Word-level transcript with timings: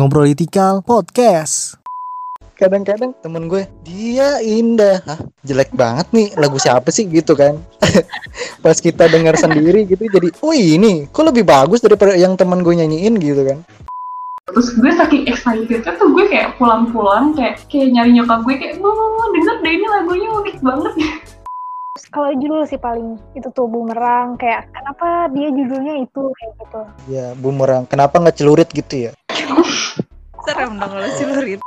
Ngobrolitikal 0.00 0.80
Podcast. 0.80 1.76
Kadang-kadang 2.56 3.12
temen 3.20 3.52
gue, 3.52 3.68
dia 3.84 4.40
indah. 4.40 5.04
Hah, 5.04 5.20
jelek 5.44 5.76
banget 5.76 6.08
nih 6.16 6.32
lagu 6.40 6.56
siapa 6.56 6.88
sih 6.88 7.04
gitu 7.04 7.36
kan. 7.36 7.60
Pas 8.64 8.80
kita 8.80 9.12
dengar 9.12 9.36
sendiri 9.36 9.84
gitu 9.84 10.00
jadi, 10.08 10.32
oh 10.40 10.56
ini 10.56 11.04
kok 11.12 11.28
lebih 11.28 11.44
bagus 11.44 11.84
daripada 11.84 12.16
yang 12.16 12.32
temen 12.32 12.64
gue 12.64 12.80
nyanyiin 12.80 13.20
gitu 13.20 13.44
kan. 13.44 13.60
terus 14.50 14.72
gue 14.74 14.88
saking 14.88 15.28
excitednya 15.28 15.94
tuh 15.94 16.10
gue 16.16 16.26
kayak 16.26 16.56
pulang-pulang 16.58 17.36
kayak 17.38 17.60
kayak 17.70 17.94
nyari 17.94 18.10
nyokap 18.18 18.42
gue 18.42 18.56
kayak 18.58 18.82
mau 18.82 18.90
mau 18.90 19.14
mau 19.14 19.28
denger 19.30 19.56
deh 19.62 19.72
ini 19.78 19.86
lagunya 19.86 20.26
unik 20.26 20.56
banget 20.58 20.92
kalau 22.14 22.34
judul 22.34 22.66
sih 22.66 22.80
paling 22.80 23.14
itu 23.38 23.46
tuh 23.54 23.70
bumerang 23.70 24.34
kayak 24.34 24.66
kenapa 24.74 25.30
dia 25.30 25.54
judulnya 25.54 26.02
itu 26.02 26.22
kayak 26.34 26.52
gitu 26.58 26.80
Ya, 27.10 27.26
bumerang. 27.38 27.86
Kenapa 27.86 28.18
nggak 28.18 28.36
celurit 28.38 28.68
gitu 28.70 29.10
ya? 29.10 29.12
Serem 30.40 30.72
dong 30.74 30.90
kalau 30.90 31.08
celurit 31.14 31.60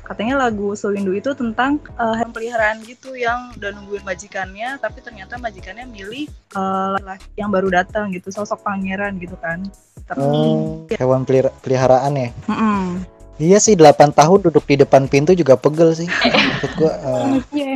katanya 0.00 0.40
lagu 0.40 0.72
Sewindu 0.72 1.12
itu 1.12 1.30
tentang 1.32 1.76
hewan 1.94 2.30
peliharaan 2.30 2.80
gitu 2.80 3.12
yang 3.12 3.52
udah 3.52 3.70
nungguin 3.70 4.00
majikannya 4.02 4.76
tapi 4.76 4.98
ternyata 4.98 5.36
majikannya 5.36 5.84
milih 5.84 6.24
eh, 6.28 6.96
laki 6.98 7.28
yang 7.36 7.48
baru 7.48 7.68
datang 7.70 8.08
gitu 8.10 8.28
sosok 8.28 8.62
pangeran 8.62 9.16
gitu 9.16 9.36
kan 9.36 9.68
tapi 10.02 10.18
Oh, 10.18 10.88
hewan 10.90 11.20
pelihara- 11.22 11.52
peliharaan 11.60 12.16
ya. 12.16 12.28
Mm-mm. 12.46 13.04
Iya 13.38 13.60
sih 13.60 13.76
8 13.76 13.84
tahun 14.10 14.48
duduk 14.48 14.64
di 14.64 14.80
depan 14.80 15.04
pintu 15.04 15.30
juga 15.30 15.54
pegel 15.54 15.92
sih. 15.94 16.08
Maksud 16.48 16.72
gue 16.74 16.90
eh, 16.90 17.38
iya 17.52 17.72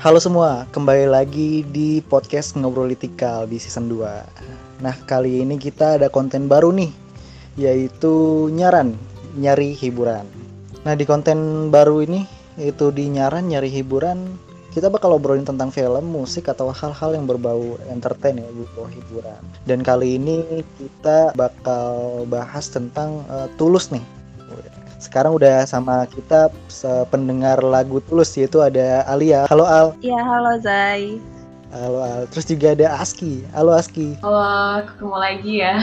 Halo 0.00 0.16
semua, 0.16 0.64
kembali 0.72 1.12
lagi 1.12 1.60
di 1.60 2.00
podcast 2.00 2.56
Ngobrolitikal 2.56 3.44
di 3.44 3.60
season 3.60 3.84
2 3.84 4.80
Nah 4.80 4.96
kali 5.04 5.44
ini 5.44 5.60
kita 5.60 6.00
ada 6.00 6.08
konten 6.08 6.48
baru 6.48 6.72
nih 6.72 6.88
Yaitu 7.60 8.48
nyaran, 8.48 8.96
nyari 9.36 9.76
hiburan. 9.76 10.24
Nah 10.88 10.96
di 10.96 11.04
konten 11.04 11.68
baru 11.68 12.00
ini, 12.00 12.24
yaitu 12.56 12.88
di 12.96 13.12
nyaran, 13.12 13.44
nyari 13.52 13.68
hiburan 13.68 14.40
Kita 14.72 14.88
bakal 14.88 15.20
obrolin 15.20 15.44
tentang 15.44 15.68
film, 15.68 16.08
musik, 16.08 16.48
atau 16.48 16.72
hal-hal 16.72 17.20
yang 17.20 17.28
berbau 17.28 17.76
entertain 17.92 18.40
ya, 18.40 18.48
berbau 18.48 18.88
hiburan. 18.88 19.44
Dan 19.68 19.84
kali 19.84 20.16
ini 20.16 20.64
kita 20.80 21.36
bakal 21.36 22.24
bahas 22.24 22.72
tentang 22.72 23.20
eh, 23.28 23.52
Tulus 23.60 23.92
nih 23.92 24.19
sekarang 25.00 25.32
udah 25.32 25.64
sama 25.64 26.04
kita 26.06 26.52
pendengar 27.08 27.56
lagu 27.64 28.04
Tulus 28.04 28.36
yaitu 28.36 28.60
ada 28.60 29.02
Alia. 29.08 29.48
Halo 29.48 29.64
Al. 29.64 29.96
ya 30.04 30.20
halo 30.20 30.60
Zai 30.60 31.16
Halo 31.72 32.04
Al. 32.04 32.20
Terus 32.28 32.44
juga 32.50 32.76
ada 32.76 33.00
Aski. 33.00 33.40
Halo 33.56 33.72
Aski. 33.72 34.14
kalau 34.20 34.84
ketemu 34.84 35.16
lagi 35.16 35.52
ya 35.64 35.74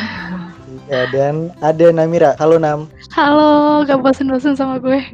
Ya, 0.91 1.07
dan 1.09 1.49
ada 1.63 1.85
Namira. 1.89 2.37
Halo 2.37 2.61
Nam. 2.61 2.85
halo 3.15 3.81
gak 3.83 3.99
bosen-bosen 4.05 4.53
sama 4.53 4.77
gue 4.77 5.01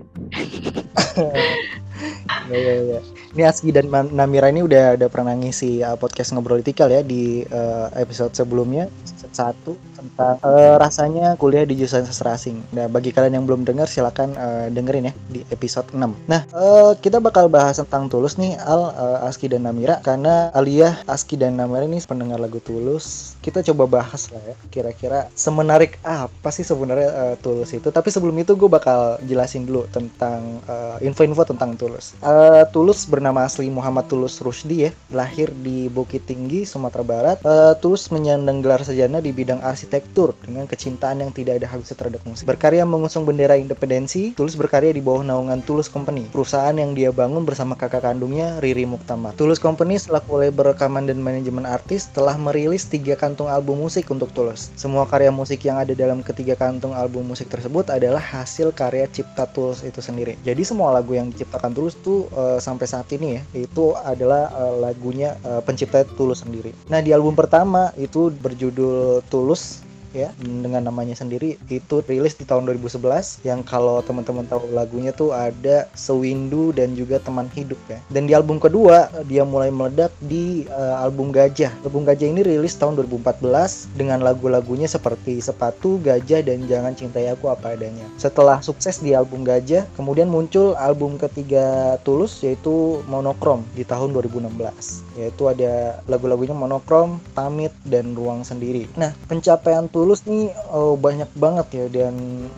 Ya, 2.51 2.57
ya, 2.59 2.73
ya. 2.83 2.99
Ini 3.33 3.41
Aski 3.47 3.71
dan 3.71 3.87
Namira 3.87 4.51
ini 4.51 4.65
udah 4.65 4.99
udah 4.99 5.07
pernah 5.07 5.31
ngisi 5.31 5.79
uh, 5.79 5.95
podcast 5.95 6.35
ngobrol 6.35 6.59
Tikal 6.59 6.91
ya 6.91 6.99
di 6.99 7.47
uh, 7.47 7.87
episode 7.95 8.35
sebelumnya 8.35 8.91
episode 9.07 9.31
satu 9.33 9.71
tentang 10.03 10.35
uh, 10.43 10.75
rasanya 10.75 11.39
kuliah 11.39 11.63
di 11.63 11.79
jurusan 11.79 12.03
sastra 12.03 12.35
asing. 12.35 12.59
Nah, 12.75 12.91
bagi 12.91 13.15
kalian 13.15 13.39
yang 13.39 13.45
belum 13.47 13.63
dengar 13.63 13.87
silakan 13.87 14.35
uh, 14.35 14.67
dengerin 14.67 15.09
ya 15.09 15.13
di 15.31 15.39
episode 15.47 15.87
6. 15.95 16.03
Nah, 16.27 16.43
uh, 16.51 16.91
kita 16.99 17.23
bakal 17.23 17.47
bahas 17.47 17.79
tentang 17.79 18.11
Tulus 18.11 18.35
nih 18.35 18.59
Al, 18.59 18.91
uh, 18.91 19.27
Aski 19.27 19.47
dan 19.47 19.63
Namira 19.63 20.03
karena 20.03 20.51
Alia, 20.51 20.99
Aski 21.07 21.39
dan 21.39 21.55
Namira 21.55 21.87
ini 21.87 22.03
pendengar 22.03 22.37
lagu 22.43 22.59
Tulus. 22.59 23.35
Kita 23.39 23.63
coba 23.71 24.03
bahas 24.03 24.27
lah 24.35 24.43
ya 24.43 24.55
kira-kira 24.67 25.31
semenarik 25.39 25.95
apa 26.03 26.51
sih 26.51 26.67
sebenarnya 26.67 27.09
uh, 27.09 27.35
Tulus 27.39 27.71
itu. 27.71 27.87
Tapi 27.87 28.11
sebelum 28.11 28.35
itu 28.35 28.59
gue 28.59 28.67
bakal 28.67 29.23
jelasin 29.23 29.63
dulu 29.63 29.87
tentang 29.89 30.59
uh, 30.67 30.99
info-info 30.99 31.47
tentang 31.47 31.79
Tulus. 31.79 32.11
Uh, 32.19 32.67
Tulus 32.75 33.07
bernama 33.07 33.47
asli 33.47 33.71
Muhammad 33.71 34.11
Tulus 34.11 34.43
Rusdi 34.43 34.89
ya, 34.89 34.91
lahir 35.15 35.47
di 35.63 35.87
Bukit 35.87 36.27
Tinggi, 36.27 36.67
Sumatera 36.67 37.05
Barat. 37.07 37.37
Uh, 37.47 37.71
Tulus 37.79 38.11
menyandang 38.11 38.59
gelar 38.59 38.83
sarjana 38.83 39.23
di 39.23 39.31
bidang 39.31 39.63
arsitektur 39.63 39.92
dengan 40.41 40.65
kecintaan 40.65 41.21
yang 41.21 41.29
tidak 41.35 41.61
ada 41.61 41.67
habisnya 41.69 41.99
terhadap 41.99 42.21
musik. 42.25 42.47
Berkarya 42.47 42.87
mengusung 42.87 43.27
bendera 43.27 43.59
independensi, 43.59 44.33
Tulus 44.33 44.57
berkarya 44.57 44.95
di 44.95 45.03
bawah 45.03 45.21
naungan 45.21 45.61
Tulus 45.61 45.91
Company, 45.91 46.25
perusahaan 46.31 46.73
yang 46.73 46.97
dia 46.97 47.13
bangun 47.13 47.43
bersama 47.43 47.77
kakak 47.77 48.07
kandungnya 48.07 48.57
Riri 48.63 48.87
Muktamar. 48.87 49.35
Tulus 49.35 49.59
Company 49.59 49.99
selaku 49.99 50.41
label 50.41 50.73
rekaman 50.73 51.05
dan 51.05 51.19
manajemen 51.19 51.67
artis 51.67 52.09
telah 52.15 52.39
merilis 52.39 52.87
tiga 52.87 53.13
kantung 53.13 53.51
album 53.51 53.83
musik 53.83 54.07
untuk 54.09 54.31
Tulus. 54.31 54.71
Semua 54.79 55.05
karya 55.05 55.29
musik 55.29 55.61
yang 55.67 55.77
ada 55.77 55.91
dalam 55.93 56.23
ketiga 56.23 56.55
kantung 56.55 56.95
album 56.95 57.29
musik 57.29 57.51
tersebut 57.51 57.91
adalah 57.91 58.23
hasil 58.23 58.71
karya 58.71 59.05
cipta 59.11 59.45
Tulus 59.51 59.83
itu 59.83 59.99
sendiri. 59.99 60.39
Jadi 60.41 60.63
semua 60.63 60.95
lagu 60.95 61.13
yang 61.13 61.29
diciptakan 61.29 61.75
Tulus 61.75 61.99
tuh 61.99 62.31
eh, 62.31 62.57
sampai 62.63 62.87
saat 62.87 63.05
ini 63.11 63.37
ya, 63.37 63.41
itu 63.67 63.93
adalah 63.93 64.49
eh, 64.49 64.75
lagunya 64.79 65.35
eh, 65.43 65.61
pencipta 65.61 66.07
Tulus 66.15 66.41
sendiri. 66.41 66.71
Nah 66.87 67.03
di 67.03 67.11
album 67.11 67.35
pertama 67.35 67.91
itu 67.99 68.31
berjudul 68.31 69.21
Tulus 69.27 69.82
ya 70.13 70.29
dengan 70.39 70.85
namanya 70.85 71.17
sendiri 71.17 71.57
itu 71.67 72.05
rilis 72.05 72.37
di 72.37 72.45
tahun 72.45 72.69
2011 72.69 73.41
yang 73.43 73.65
kalau 73.65 73.99
teman-teman 74.05 74.45
tahu 74.45 74.69
lagunya 74.71 75.11
tuh 75.11 75.33
ada 75.33 75.89
Sewindu 75.97 76.71
dan 76.71 76.93
juga 76.93 77.17
Teman 77.19 77.49
Hidup 77.51 77.81
ya. 77.89 77.99
Dan 78.13 78.29
di 78.29 78.37
album 78.37 78.61
kedua 78.61 79.09
dia 79.25 79.43
mulai 79.43 79.73
meledak 79.73 80.13
di 80.23 80.69
eh, 80.69 80.95
album 81.01 81.33
Gajah. 81.33 81.73
Album 81.83 82.05
Gajah 82.05 82.29
ini 82.29 82.45
rilis 82.45 82.77
tahun 82.77 82.95
2014 83.01 83.97
dengan 83.97 84.21
lagu-lagunya 84.21 84.85
seperti 84.85 85.41
Sepatu 85.41 85.97
Gajah 85.99 86.45
dan 86.45 86.69
Jangan 86.69 86.93
Cintai 86.93 87.33
Aku 87.33 87.49
Apa 87.49 87.73
Adanya. 87.73 88.05
Setelah 88.15 88.61
sukses 88.61 89.01
di 89.01 89.17
album 89.17 89.41
Gajah 89.43 89.89
kemudian 89.97 90.29
muncul 90.29 90.77
album 90.77 91.17
ketiga 91.17 91.97
Tulus 92.05 92.39
yaitu 92.45 93.01
Monokrom 93.09 93.65
di 93.73 93.81
tahun 93.81 94.13
2016 94.13 95.12
yaitu 95.17 95.49
ada 95.49 96.01
lagu-lagunya 96.09 96.53
Monokrom, 96.53 97.21
Pamit 97.37 97.73
dan 97.85 98.13
Ruang 98.17 98.41
Sendiri. 98.45 98.89
Nah, 98.97 99.13
pencapaian 99.29 99.85
Tulus 99.89 100.25
nih 100.25 100.49
eh, 100.53 100.95
banyak 100.97 101.29
banget 101.37 101.67
ya 101.73 101.85
dan 101.89 102.13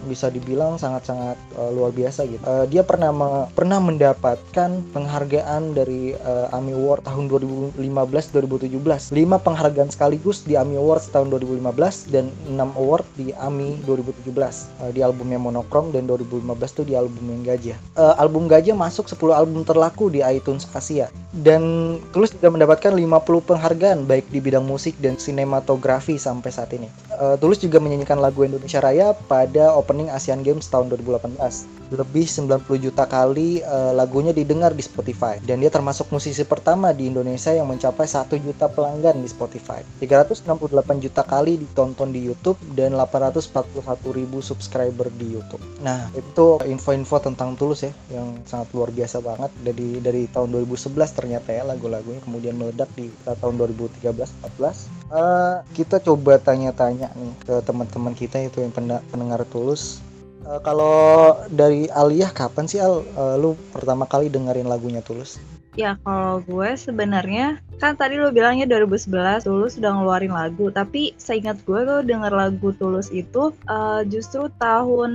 bisa 0.08 0.32
dibilang 0.32 0.80
sangat-sangat 0.80 1.38
eh, 1.58 1.72
luar 1.76 1.92
biasa 1.92 2.28
gitu. 2.28 2.42
Eh, 2.44 2.66
dia 2.72 2.84
pernah 2.84 3.12
me- 3.12 3.48
pernah 3.54 3.80
mendapatkan 3.80 4.70
penghargaan 4.92 5.76
dari 5.76 6.16
eh, 6.16 6.56
AMI 6.56 6.74
Award 6.76 7.04
tahun 7.08 7.26
2015-2017. 7.80 9.12
5 9.12 9.46
penghargaan 9.46 9.90
sekaligus 9.92 10.44
di 10.48 10.56
AMI 10.56 10.80
Awards 10.80 11.12
tahun 11.12 11.32
2015 11.34 12.12
dan 12.12 12.32
6 12.48 12.56
award 12.80 13.06
di 13.20 13.36
AMI 13.36 13.84
2017. 13.84 14.32
Eh, 14.86 14.92
di 14.96 15.02
albumnya 15.04 15.40
Monokrom 15.40 15.92
dan 15.92 16.08
2015 16.08 16.72
tuh 16.72 16.86
di 16.88 16.96
album 16.96 17.24
yang 17.32 17.44
Gajah. 17.56 17.78
Eh, 18.00 18.16
album 18.20 18.48
Gajah 18.48 18.76
masuk 18.76 19.08
10 19.12 19.36
album 19.36 19.62
terlaku 19.68 20.08
di 20.08 20.24
iTunes 20.24 20.68
Asia 20.72 21.12
dan 21.44 21.96
Tulus 22.16 22.32
juga 22.46 22.62
mendapatkan 22.62 22.94
50 22.94 23.42
penghargaan 23.42 24.00
baik 24.06 24.30
di 24.30 24.38
bidang 24.38 24.70
musik 24.70 24.94
dan 25.02 25.18
sinematografi 25.18 26.22
sampai 26.22 26.54
saat 26.54 26.70
ini. 26.78 26.86
Eh, 27.10 27.42
Tulus 27.42 27.58
juga 27.58 27.82
menyanyikan 27.82 28.22
lagu 28.22 28.46
Indonesia 28.46 28.78
Raya 28.78 29.18
pada 29.18 29.74
opening 29.74 30.14
Asian 30.14 30.46
Games 30.46 30.70
tahun 30.70 30.94
2018. 30.94 31.66
Lebih 31.90 32.30
90 32.30 32.78
juta 32.78 33.10
kali 33.10 33.66
eh, 33.66 33.94
lagunya 33.98 34.30
didengar 34.30 34.78
di 34.78 34.86
Spotify 34.86 35.42
dan 35.42 35.58
dia 35.58 35.74
termasuk 35.74 36.14
musisi 36.14 36.46
pertama 36.46 36.94
di 36.94 37.10
Indonesia 37.10 37.50
yang 37.50 37.66
mencapai 37.66 38.06
1 38.06 38.30
juta 38.38 38.70
pelanggan 38.70 39.18
di 39.18 39.30
Spotify. 39.32 39.82
368 39.98 40.46
juta 41.02 41.26
kali 41.26 41.58
ditonton 41.58 42.14
di 42.14 42.30
YouTube 42.30 42.62
dan 42.78 42.94
841 42.94 43.74
ribu 44.14 44.46
subscriber 44.46 45.10
di 45.18 45.34
YouTube. 45.34 45.66
Nah, 45.82 46.14
itu 46.14 46.62
info-info 46.62 47.26
tentang 47.26 47.58
Tulus 47.58 47.90
ya 47.90 47.94
yang 48.14 48.38
sangat 48.46 48.70
luar 48.78 48.94
biasa 48.94 49.18
banget 49.18 49.50
dari 49.66 49.98
dari 49.98 50.30
tahun 50.30 50.54
2011 50.62 50.94
ternyata 51.18 51.50
ya 51.50 51.66
lagu-lagunya 51.66 52.22
kemudian 52.36 52.60
meledak 52.60 52.92
di 53.00 53.08
tahun 53.24 53.56
2013-14 53.56 54.96
Eh, 55.06 55.58
kita 55.78 56.02
coba 56.02 56.42
tanya-tanya 56.42 57.14
nih 57.14 57.34
ke 57.46 57.56
teman-teman 57.62 58.18
kita 58.18 58.42
itu 58.42 58.66
yang 58.66 58.74
pendengar 59.06 59.46
tulus. 59.54 60.02
Eh, 60.50 60.60
kalau 60.66 61.38
dari 61.54 61.86
Aliyah 61.94 62.34
kapan 62.34 62.66
sih 62.66 62.82
Al? 62.82 63.06
Eh, 63.06 63.36
lu 63.38 63.54
pertama 63.70 64.10
kali 64.10 64.34
dengerin 64.34 64.66
lagunya 64.66 65.06
tulus? 65.06 65.38
Ya 65.76 66.00
kalau 66.08 66.40
gue 66.48 66.72
sebenarnya 66.80 67.60
kan 67.84 68.00
tadi 68.00 68.16
lo 68.16 68.32
bilangnya 68.32 68.64
2011 68.64 69.44
Tulus 69.44 69.76
sudah 69.76 69.92
ngeluarin 69.92 70.32
lagu. 70.32 70.72
Tapi 70.72 71.12
seingat 71.20 71.60
gue 71.68 71.84
tuh 71.84 72.00
denger 72.02 72.32
lagu 72.32 72.72
Tulus 72.74 73.12
itu 73.14 73.54
eh, 73.70 74.02
justru 74.10 74.50
tahun 74.58 75.12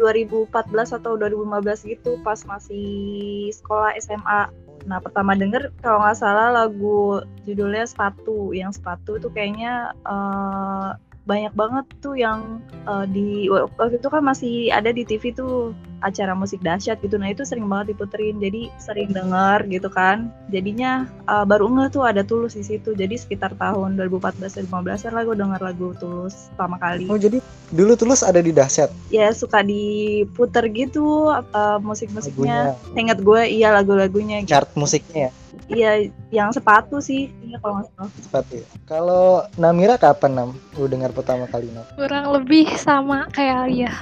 2014 0.00 0.48
atau 0.96 1.18
2015 1.20 1.84
gitu 1.84 2.16
pas 2.24 2.38
masih 2.46 3.50
sekolah 3.52 3.92
SMA 4.00 4.48
Nah 4.86 4.98
pertama 4.98 5.38
denger 5.38 5.70
kalau 5.78 6.02
nggak 6.02 6.18
salah 6.18 6.48
lagu 6.50 7.22
judulnya 7.46 7.86
Sepatu. 7.86 8.50
Yang 8.54 8.80
Sepatu 8.80 9.18
itu 9.18 9.28
kayaknya 9.30 9.94
eh, 10.06 10.90
banyak 11.22 11.54
banget 11.54 11.86
tuh 12.02 12.18
yang 12.18 12.62
eh, 12.86 13.06
di 13.10 13.46
waktu 13.50 13.98
itu 13.98 14.08
kan 14.10 14.22
masih 14.22 14.54
ada 14.74 14.90
di 14.90 15.06
TV 15.06 15.30
tuh 15.30 15.74
acara 16.02 16.34
musik 16.34 16.60
dahsyat 16.60 16.98
gitu. 17.00 17.16
Nah 17.16 17.30
itu 17.30 17.46
sering 17.46 17.64
banget 17.70 17.94
diputerin. 17.94 18.42
Jadi 18.42 18.68
sering 18.76 19.14
denger 19.14 19.64
gitu 19.70 19.88
kan. 19.88 20.34
Jadinya 20.50 21.06
uh, 21.30 21.46
baru 21.46 21.70
ngeh 21.70 21.88
tuh 21.94 22.04
ada 22.04 22.26
tulus 22.26 22.58
di 22.58 22.66
situ. 22.66 22.92
Jadi 22.92 23.14
sekitar 23.16 23.54
tahun 23.56 23.96
2014 23.96 24.66
2015 24.68 25.14
lah 25.14 25.22
gue 25.22 25.36
denger 25.38 25.60
lagu 25.62 25.88
tulus 25.96 26.50
pertama 26.52 26.76
kali. 26.82 27.06
Oh 27.08 27.16
jadi 27.16 27.38
dulu 27.70 27.94
tulus 27.94 28.26
ada 28.26 28.42
di 28.42 28.50
dahsyat? 28.50 28.90
Ya 29.14 29.30
suka 29.32 29.62
diputer 29.62 30.66
gitu 30.74 31.30
uh, 31.30 31.78
musik-musiknya. 31.80 32.76
Lagunya. 32.76 32.98
Ingat 32.98 33.18
gue 33.22 33.40
iya 33.48 33.70
lagu-lagunya. 33.70 34.42
Gitu. 34.42 34.58
chart 34.58 34.74
musiknya 34.74 35.30
ya 35.30 35.32
iya 35.72 35.92
yang 36.32 36.52
sepatu 36.52 37.00
sih 37.00 37.28
iya 37.44 37.56
kalau 37.60 37.80
nggak 37.80 37.88
salah 37.92 38.10
sepatu 38.20 38.52
ya. 38.60 38.66
Kalau 38.88 39.44
Namira 39.56 39.96
kapan 39.96 40.32
Nam? 40.32 40.50
Lu 40.76 40.88
dengar 40.88 41.12
pertama 41.12 41.48
kali 41.48 41.68
Nam? 41.72 41.84
Kurang 41.96 42.32
lebih 42.32 42.68
sama 42.76 43.28
kayak 43.32 43.68
Alia 43.68 43.92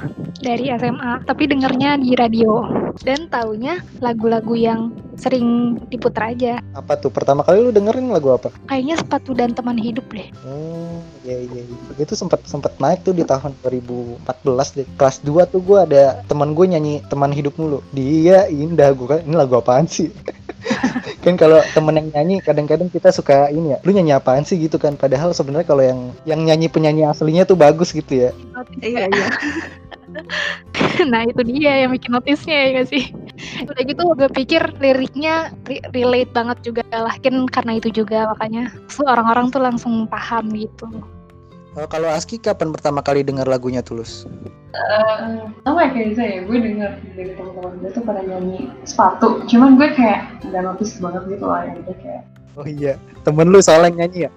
dari 0.40 0.70
SMA, 0.74 1.22
tapi 1.26 1.46
dengernya 1.50 2.00
di 2.00 2.14
radio. 2.14 2.66
Dan 3.00 3.30
taunya 3.30 3.80
lagu-lagu 4.02 4.52
yang 4.54 4.90
sering 5.20 5.76
diputar 5.92 6.32
aja. 6.32 6.64
Apa 6.72 6.96
tuh 6.96 7.12
pertama 7.12 7.44
kali 7.44 7.60
lu 7.60 7.70
dengerin 7.70 8.08
lagu 8.08 8.32
apa? 8.32 8.48
Kayaknya 8.66 8.96
sepatu 8.98 9.30
dan 9.36 9.52
teman 9.52 9.76
hidup 9.76 10.06
deh. 10.10 10.26
Oh, 10.48 10.98
iya 11.22 11.44
iya 11.44 11.60
iya. 11.66 11.76
Itu 12.00 12.16
sempat 12.16 12.42
sempat 12.48 12.74
naik 12.80 13.04
tuh 13.04 13.12
di 13.12 13.22
tahun 13.22 13.52
2014 13.62 14.76
deh. 14.80 14.86
Kelas 14.96 15.20
2 15.22 15.52
tuh 15.52 15.60
gua 15.60 15.84
ada 15.84 16.24
teman 16.24 16.56
gue 16.56 16.66
nyanyi 16.66 17.04
teman 17.12 17.30
hidup 17.30 17.54
mulu. 17.60 17.84
Dia 17.92 18.48
indah 18.48 18.90
gua 18.96 19.18
kan 19.18 19.20
ini 19.28 19.36
lagu 19.36 19.54
apaan 19.60 19.84
sih? 19.84 20.08
kan 21.20 21.36
kalau 21.36 21.60
temen 21.76 22.00
yang 22.00 22.08
nyanyi 22.16 22.40
kadang-kadang 22.40 22.88
kita 22.88 23.12
suka 23.12 23.52
ini 23.52 23.76
ya 23.76 23.78
lu 23.84 23.92
nyanyi 23.92 24.12
apaan 24.16 24.44
sih 24.44 24.56
gitu 24.56 24.80
kan 24.80 24.96
padahal 24.96 25.36
sebenarnya 25.36 25.68
kalau 25.68 25.84
yang 25.84 26.00
yang 26.24 26.40
nyanyi 26.40 26.72
penyanyi 26.72 27.04
aslinya 27.04 27.44
tuh 27.44 27.60
bagus 27.60 27.92
gitu 27.92 28.28
ya 28.28 28.30
iya 28.80 29.04
iya 29.06 29.28
nah 31.10 31.22
itu 31.24 31.40
dia 31.46 31.86
yang 31.86 31.90
bikin 31.94 32.12
notisnya 32.12 32.56
ya 32.56 32.66
gak 32.82 32.88
sih? 32.92 33.04
Udah 33.64 33.82
gitu 33.86 34.00
gue 34.16 34.28
pikir 34.32 34.62
liriknya 34.82 35.54
re- 35.64 35.86
relate 35.94 36.32
banget 36.34 36.58
juga 36.66 36.84
lah. 36.92 37.14
Kan 37.22 37.46
karena 37.48 37.78
itu 37.78 37.88
juga 38.02 38.28
makanya 38.34 38.74
orang-orang 39.00 39.48
tuh 39.54 39.62
langsung 39.62 40.04
paham 40.10 40.50
gitu. 40.52 40.88
Oh, 41.78 41.86
kalau 41.86 42.10
Aski 42.10 42.42
kapan 42.42 42.74
pertama 42.74 42.98
kali 42.98 43.22
dengar 43.22 43.46
lagunya 43.46 43.78
Tulus? 43.78 44.26
Eh, 44.74 45.38
sama 45.62 45.86
ya 45.86 45.90
kayak 45.94 46.18
saya, 46.18 46.42
gue 46.42 46.58
denger 46.58 46.90
dari 47.14 47.30
teman-teman 47.38 47.78
gue 47.78 47.90
tuh 47.94 48.02
pada 48.02 48.22
nyanyi 48.26 48.70
sepatu. 48.82 49.46
Cuman 49.46 49.78
gue 49.78 49.86
kayak 49.94 50.42
nggak 50.50 50.62
notice 50.66 50.98
banget 50.98 51.22
gitu 51.30 51.46
lah 51.46 51.66
yang 51.70 51.78
gue 51.86 51.96
kayak 52.02 52.22
Oh 52.58 52.66
iya, 52.66 52.98
temen 53.22 53.54
lu 53.54 53.62
soalnya 53.62 54.02
nyanyi 54.02 54.26
ya? 54.26 54.30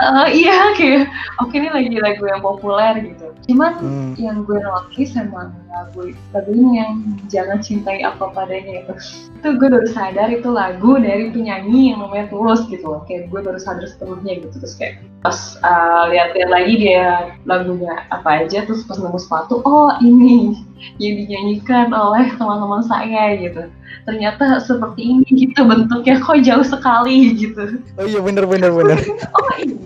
Eh, 0.00 0.28
iya 0.32 0.72
kayak 0.72 1.04
oke 1.44 1.52
ini 1.52 1.68
lagi 1.68 1.96
lagu 2.00 2.24
yang 2.24 2.40
populer 2.40 2.94
gitu. 3.04 3.26
Cuman 3.52 3.72
Hmm. 3.76 4.12
yang 4.16 4.40
gue 4.48 4.56
notice 4.56 5.12
emang 5.20 5.52
lagu 5.70 6.10
lagu 6.34 6.50
ini 6.50 6.82
yang 6.82 6.92
jangan 7.30 7.58
cintai 7.62 8.02
apa 8.02 8.30
padanya 8.34 8.84
itu. 8.84 8.92
Itu 9.40 9.48
gue 9.56 9.68
baru 9.70 9.88
sadar 9.90 10.28
itu 10.34 10.50
lagu 10.50 10.98
dari 10.98 11.30
penyanyi 11.30 11.94
yang 11.94 12.02
namanya 12.02 12.26
Tulus 12.28 12.66
gitu 12.66 12.84
loh. 12.84 13.02
Kayak 13.06 13.30
gue 13.30 13.40
baru 13.40 13.58
sadar 13.58 13.86
sepenuhnya 13.86 14.42
gitu 14.42 14.56
terus 14.58 14.74
kayak 14.76 15.00
pas 15.20 15.36
uh, 15.60 16.08
lihat-lihat 16.08 16.50
lagi 16.50 16.74
dia 16.80 17.36
lagunya 17.44 17.92
apa 18.08 18.44
aja 18.44 18.64
terus 18.64 18.88
pas 18.88 18.96
nemu 18.96 19.20
sepatu 19.20 19.60
oh 19.68 19.92
ini 20.00 20.56
yang 20.96 21.20
dinyanyikan 21.20 21.92
oleh 21.92 22.24
teman-teman 22.40 22.80
saya 22.88 23.36
gitu 23.36 23.68
ternyata 24.08 24.64
seperti 24.64 25.02
ini 25.04 25.28
gitu 25.28 25.60
bentuknya 25.68 26.16
kok 26.24 26.40
jauh 26.40 26.64
sekali 26.64 27.36
gitu 27.36 27.84
Oh 28.00 28.08
iya 28.08 28.24
bener 28.24 28.48
bener 28.48 28.72
bener. 28.72 28.96
oh 29.36 29.52
ini 29.60 29.76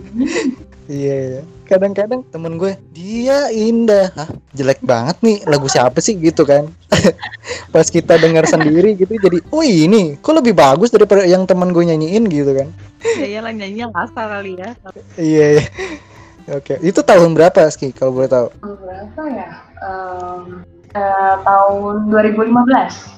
iya 0.87 1.15
iya. 1.17 1.41
Kadang-kadang 1.65 2.21
temen 2.29 2.55
gue 2.55 2.77
dia 2.93 3.49
indah, 3.49 4.13
Hah, 4.13 4.29
jelek 4.53 4.85
banget 4.85 5.17
nih 5.25 5.37
lagu 5.45 5.65
siapa 5.65 5.97
sih 5.97 6.13
gitu 6.13 6.45
kan? 6.45 6.69
Pas 7.73 7.89
kita 7.89 8.15
dengar 8.15 8.45
sendiri 8.45 8.93
gitu 8.93 9.17
jadi, 9.17 9.41
oh 9.49 9.65
ini 9.65 10.13
kok 10.21 10.37
lebih 10.37 10.53
bagus 10.53 10.93
daripada 10.93 11.25
yang 11.25 11.43
temen 11.43 11.73
gue 11.73 11.83
nyanyiin 11.83 12.25
gitu 12.29 12.53
kan? 12.53 12.69
ya 13.05 13.37
iyalah 13.37 13.53
nyanyinya 13.53 13.93
kasar 13.93 14.25
kali 14.29 14.57
ya 14.57 14.69
Iya 15.15 15.45
iya. 15.57 15.65
Oke, 16.57 16.77
itu 16.81 17.01
tahun 17.01 17.33
berapa 17.33 17.65
Ski 17.69 17.89
kalau 17.89 18.13
boleh 18.13 18.29
tahu? 18.29 18.47
berapa 18.61 19.21
ya 19.29 19.49
Em, 19.81 20.61
eh, 20.93 21.35
tahun 21.41 22.09
2015 22.09 23.14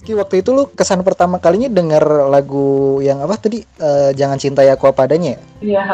Ski 0.00 0.16
waktu 0.16 0.40
itu 0.40 0.56
lu 0.56 0.64
kesan 0.72 1.04
pertama 1.04 1.36
kalinya 1.36 1.68
denger 1.68 2.32
lagu 2.32 2.98
yang 3.04 3.20
apa 3.20 3.36
tadi? 3.36 3.60
Eh, 3.60 4.10
Jangan 4.16 4.40
cintai 4.40 4.72
aku 4.72 4.88
apa 4.88 5.04
adanya 5.04 5.36
ya? 5.36 5.40
Iya, 5.60 5.84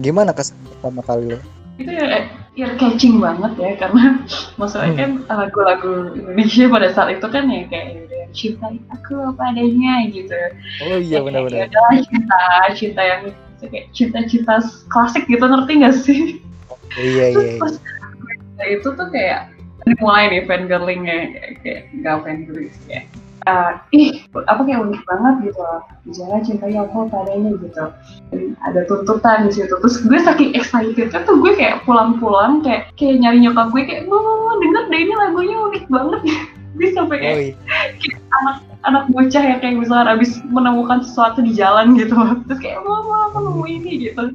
Gimana 0.00 0.32
kesan 0.32 0.56
pertama 0.64 1.04
kali 1.04 1.36
lu? 1.36 1.38
itu 1.80 1.88
ya 1.88 2.04
ear 2.52 2.76
catching 2.76 3.16
banget 3.16 3.52
ya 3.56 3.72
karena 3.80 4.20
maksudnya 4.60 4.92
kan 4.92 5.10
lagu-lagu 5.24 6.12
Indonesia 6.14 6.68
pada 6.68 6.88
saat 6.92 7.16
itu 7.16 7.26
kan 7.32 7.48
ya 7.48 7.64
kayak 7.68 8.08
udah 8.08 8.24
cintai 8.32 8.76
aku 8.92 9.14
apa 9.20 9.42
adanya 9.52 10.04
gitu. 10.08 10.36
Oh 10.84 10.96
iya 11.00 11.20
Ya, 11.20 11.24
benar-benar. 11.24 11.68
ya 11.68 12.00
cinta, 12.08 12.40
cinta 12.76 13.02
yang 13.04 13.20
kayak 13.60 13.86
cinta-cinta 13.92 14.64
klasik 14.88 15.24
gitu 15.28 15.44
ngerti 15.44 15.72
gak 15.80 15.96
sih? 15.96 16.20
Iya 16.96 17.04
iya. 17.04 17.24
iya. 17.28 17.32
Terus 17.36 17.52
pas 17.60 17.74
itu 18.68 18.88
tuh 18.96 19.08
kayak 19.12 19.40
dimulai 19.88 20.24
nih 20.30 20.42
fangirlingnya 20.46 21.16
kayak, 21.34 21.50
kayak 21.64 21.80
gak 22.04 22.16
fangirling 22.22 22.68
sih 22.70 22.82
kayak 22.88 23.04
eh, 23.46 23.70
ih 23.94 24.10
apa 24.46 24.60
kayak 24.62 24.82
unik 24.86 25.02
banget 25.06 25.34
gitu 25.50 25.60
loh. 25.60 25.80
Jangan 26.10 26.40
cintai 26.42 26.74
aku 26.78 27.06
padanya 27.10 27.50
gitu. 27.58 27.84
Dan 28.32 28.54
ada 28.62 28.80
tuntutan 28.86 29.46
di 29.46 29.52
situ. 29.54 29.72
Terus 29.72 29.96
gue 30.02 30.18
saking 30.18 30.50
excited 30.54 31.08
kan 31.10 31.22
tuh 31.26 31.38
gue 31.38 31.52
kayak 31.54 31.82
pulang-pulang 31.86 32.62
kayak 32.62 32.90
kayak 32.98 33.20
nyari 33.22 33.38
nyokap 33.42 33.68
gue 33.74 33.82
kayak 33.84 34.06
mama 34.06 34.52
denger 34.62 34.84
deh 34.90 35.00
ini 35.00 35.14
lagunya 35.18 35.56
unik 35.58 35.84
banget. 35.90 36.20
Gue 36.72 36.88
sampai 36.96 37.20
kayak 37.20 37.36
Oh 37.36 37.42
iya. 37.44 37.54
anak 38.88 39.04
bocah 39.12 39.44
yang 39.44 39.60
kayak 39.60 39.76
misalnya 39.76 40.16
abis 40.16 40.40
menemukan 40.48 41.04
sesuatu 41.04 41.44
di 41.44 41.52
jalan 41.52 41.92
gitu 42.00 42.16
terus 42.48 42.58
kayak 42.64 42.80
mama 42.80 43.28
aku 43.28 43.44
nemu 43.44 43.64
ini 43.68 43.92
gitu. 44.08 44.32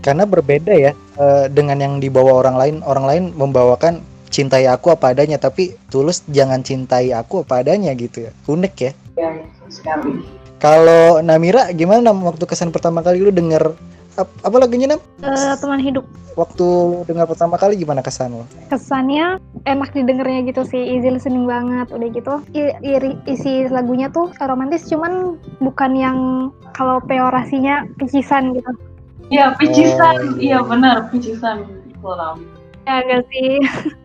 Karena 0.00 0.24
berbeda 0.24 0.72
ya 0.72 0.96
eh, 0.96 1.44
dengan 1.52 1.84
yang 1.84 1.94
dibawa 2.00 2.40
orang 2.40 2.56
lain. 2.56 2.76
Orang 2.88 3.04
lain 3.04 3.24
membawakan 3.36 4.00
cintai 4.34 4.66
aku 4.66 4.90
apa 4.90 5.14
adanya, 5.14 5.38
tapi 5.38 5.78
tulus 5.86 6.26
jangan 6.26 6.58
cintai 6.60 7.14
aku 7.14 7.46
apa 7.46 7.62
adanya 7.62 7.94
gitu 7.94 8.26
ya. 8.26 8.34
Unik 8.44 8.74
ya. 8.76 8.90
ya 9.14 9.30
sekali 9.70 10.18
Kalau 10.58 11.20
Namira 11.20 11.70
gimana 11.70 12.00
Nam 12.02 12.24
waktu 12.24 12.42
kesan 12.42 12.68
pertama 12.68 12.98
kali 12.98 13.20
lu 13.20 13.30
denger 13.30 13.76
ap- 14.14 14.38
apa 14.40 14.56
lagunya 14.56 14.88
Nam? 14.88 15.00
Eh, 15.20 15.54
teman 15.54 15.78
hidup 15.78 16.02
Waktu 16.34 16.66
dengar 17.06 17.30
pertama 17.30 17.54
kali 17.54 17.78
gimana 17.78 18.02
kesan 18.02 18.34
lo? 18.34 18.42
kesannya 18.66 19.38
enak 19.62 19.94
didengarnya 19.94 20.42
gitu 20.44 20.66
sih 20.66 20.82
easy 20.90 21.06
listening 21.06 21.46
banget 21.46 21.86
udah 21.88 22.08
gitu 22.10 22.34
i- 22.50 22.74
iri- 22.82 23.22
isi 23.24 23.70
lagunya 23.70 24.10
tuh 24.10 24.34
romantis 24.40 24.82
cuman 24.84 25.38
bukan 25.60 25.94
yang 25.94 26.18
kalau 26.72 26.98
peorasinya 27.00 27.86
picisan 27.94 28.50
gitu 28.52 28.66
Iya, 29.24 29.48
Oh, 29.48 29.56
picisan. 29.56 30.16
iya. 30.36 30.36
iya 30.36 30.58
benar, 30.60 31.08
picisan. 31.08 31.64
Kolam. 31.98 32.42
ya 32.82 33.00
gak 33.00 33.22
sih 33.30 33.62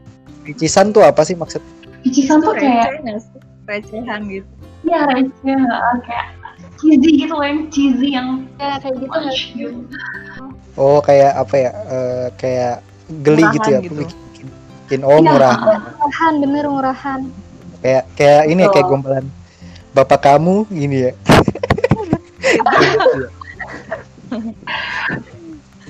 Picisan 0.49 0.89
tuh 0.89 1.05
apa 1.05 1.21
sih 1.21 1.37
maksud? 1.37 1.61
Picisan 2.01 2.41
tuh 2.41 2.57
kayak, 2.57 3.05
recehan 3.69 4.25
gitu 4.25 4.47
ya 4.87 5.05
receh, 5.11 5.59
kayak 6.07 6.27
cheesy 6.79 7.09
gitu 7.21 7.33
loh, 7.35 7.43
yang 7.45 7.59
cheesy 7.69 8.07
yang 8.15 8.47
ya 8.57 8.79
kayak 8.79 8.95
gitu 8.97 9.11
nggak 9.11 9.35
gitu. 9.53 9.83
Oh 10.79 10.97
kayak 11.03 11.35
apa 11.35 11.55
ya? 11.59 11.71
Eh, 11.91 12.27
kayak 12.39 12.75
geli 13.21 13.43
Murahan 13.43 13.55
gitu 13.59 13.69
ya? 13.69 13.79
gitu. 13.83 13.93
Bikin, 14.01 14.47
bikin 14.87 15.01
oh 15.05 15.19
Iya. 15.19 15.29
murah. 15.29 15.55
murahan 15.59 16.33
bener 16.39 16.65
murahan 16.65 17.19
Kayak 17.79 18.03
kayak 18.15 18.43
ini 18.47 18.61
ya 18.65 18.69
kayak 18.71 18.87
gombalan. 18.87 19.25
Bapak 19.91 20.19
kamu 20.23 20.55
gini 20.71 20.97
ya. 21.09 21.11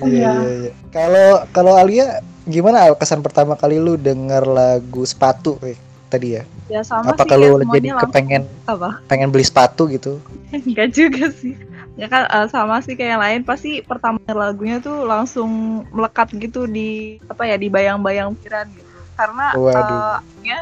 Iya. 0.00 0.30
iya 0.32 0.32
iya. 0.64 0.70
Kalau 0.90 1.28
kalau 1.52 1.72
Alia 1.76 2.24
gimana 2.48 2.92
kesan 2.96 3.20
pertama 3.20 3.56
kali 3.56 3.76
lu 3.76 3.96
denger 4.00 4.44
lagu 4.46 5.02
sepatu 5.04 5.60
eh, 5.64 5.76
tadi 6.08 6.40
ya? 6.40 6.42
ya 6.66 6.80
sama 6.82 7.14
Apa 7.14 7.24
sih 7.24 7.30
kayak 7.36 7.66
jadi 7.70 7.88
kepengen 7.98 8.42
apa 8.66 8.90
pengen 9.06 9.28
beli 9.30 9.44
sepatu 9.46 9.86
gitu? 9.90 10.18
Enggak 10.54 10.94
juga 10.94 11.30
sih. 11.30 11.54
Ya 11.98 12.06
kan 12.08 12.24
eh, 12.26 12.46
sama 12.48 12.80
sih 12.80 12.96
kayak 12.96 13.10
yang 13.18 13.22
lain 13.22 13.40
pasti 13.44 13.80
pertama 13.84 14.18
lagunya 14.26 14.80
tuh 14.80 15.04
langsung 15.06 15.82
melekat 15.92 16.32
gitu 16.36 16.64
di 16.64 17.20
apa 17.28 17.44
ya 17.46 17.56
di 17.60 17.68
bayang-bayang 17.68 18.34
pikiran 18.38 18.66
gitu. 18.72 18.88
Karena 19.14 19.46
Waduh. 19.52 19.80
eh, 19.84 20.18
ya 20.48 20.58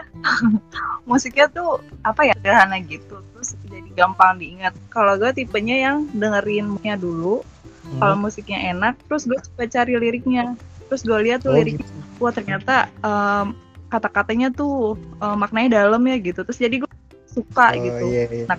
musiknya 1.08 1.47
tuh 1.49 1.78
apa 2.02 2.26
ya 2.26 2.35
sederhana 2.37 2.76
gitu 2.82 3.23
terus 3.32 3.54
jadi 3.70 3.88
gampang 3.94 4.42
diingat. 4.42 4.75
Kalau 4.90 5.14
gue 5.14 5.30
tipenya 5.30 5.76
yang 5.78 5.97
dengerinnya 6.11 6.99
dulu, 6.99 7.47
Hmm. 7.88 8.04
kalau 8.04 8.16
musiknya 8.20 8.61
enak, 8.76 9.00
terus 9.08 9.25
gue 9.25 9.40
suka 9.40 9.64
cari 9.64 9.97
liriknya. 9.97 10.61
Terus 10.88 11.02
gue 11.04 11.18
lihat 11.23 11.45
tuh 11.45 11.52
Oh, 11.52 11.57
liriknya, 11.57 11.85
gitu. 11.85 12.00
wah 12.18 12.33
ternyata 12.33 12.75
em, 13.00 13.47
kata-katanya 13.88 14.49
tuh 14.50 14.97
eh, 14.97 15.37
maknanya 15.37 15.85
dalam 15.85 16.00
ya 16.02 16.16
gitu. 16.18 16.40
Terus 16.42 16.59
jadi 16.59 16.76
gue 16.83 16.90
suka 17.28 17.73
Oh, 17.73 17.80
gitu. 17.80 18.04
iya 18.11 18.25
iya. 18.28 18.45
Nah, 18.49 18.57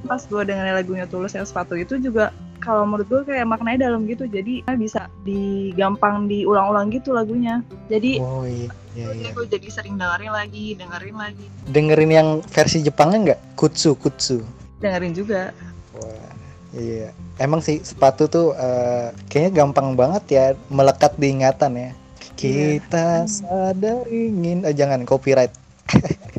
pas 0.00 0.22
gue 0.22 0.42
dengerin 0.42 0.74
lagunya 0.74 1.04
Tulus 1.04 1.36
yang 1.36 1.44
sepatu 1.44 1.76
itu 1.76 2.00
juga 2.00 2.32
kalau 2.60 2.88
menurut 2.88 3.04
gue 3.06 3.22
kayak 3.26 3.44
maknanya 3.44 3.92
dalam 3.92 4.08
gitu 4.08 4.24
jadi 4.24 4.64
bisa 4.74 5.08
digampang 5.24 6.24
diulang-ulang 6.24 6.88
gitu 6.88 7.12
lagunya 7.12 7.60
jadi 7.92 8.16
Oh 8.16 8.44
iya, 8.44 8.68
iya, 8.96 9.12
iya. 9.12 9.28
gue 9.28 9.44
jadi 9.44 9.68
sering 9.68 10.00
dengerin 10.00 10.32
lagi 10.32 10.72
dengerin 10.72 11.16
lagi 11.16 11.46
Dengerin 11.68 12.10
yang 12.10 12.28
versi 12.48 12.80
Jepangnya 12.80 13.18
nggak? 13.36 13.40
Kutsu, 13.56 13.92
Kutsu. 13.92 14.40
dengerin 14.80 15.12
juga 15.12 15.52
Wah, 15.92 16.29
iya. 16.74 17.08
Emang 17.40 17.62
sih 17.64 17.80
sepatu 17.82 18.26
tuh 18.26 18.54
eh, 18.54 19.14
kayaknya 19.30 19.64
gampang 19.64 19.94
banget 19.98 20.24
ya 20.30 20.46
melekat 20.70 21.14
di 21.16 21.26
ingatan 21.34 21.72
ya. 21.76 21.90
Kita 22.34 23.28
sadar 23.28 24.08
ingin, 24.08 24.64
eh, 24.64 24.74
jangan 24.74 25.04
copyright. 25.06 25.52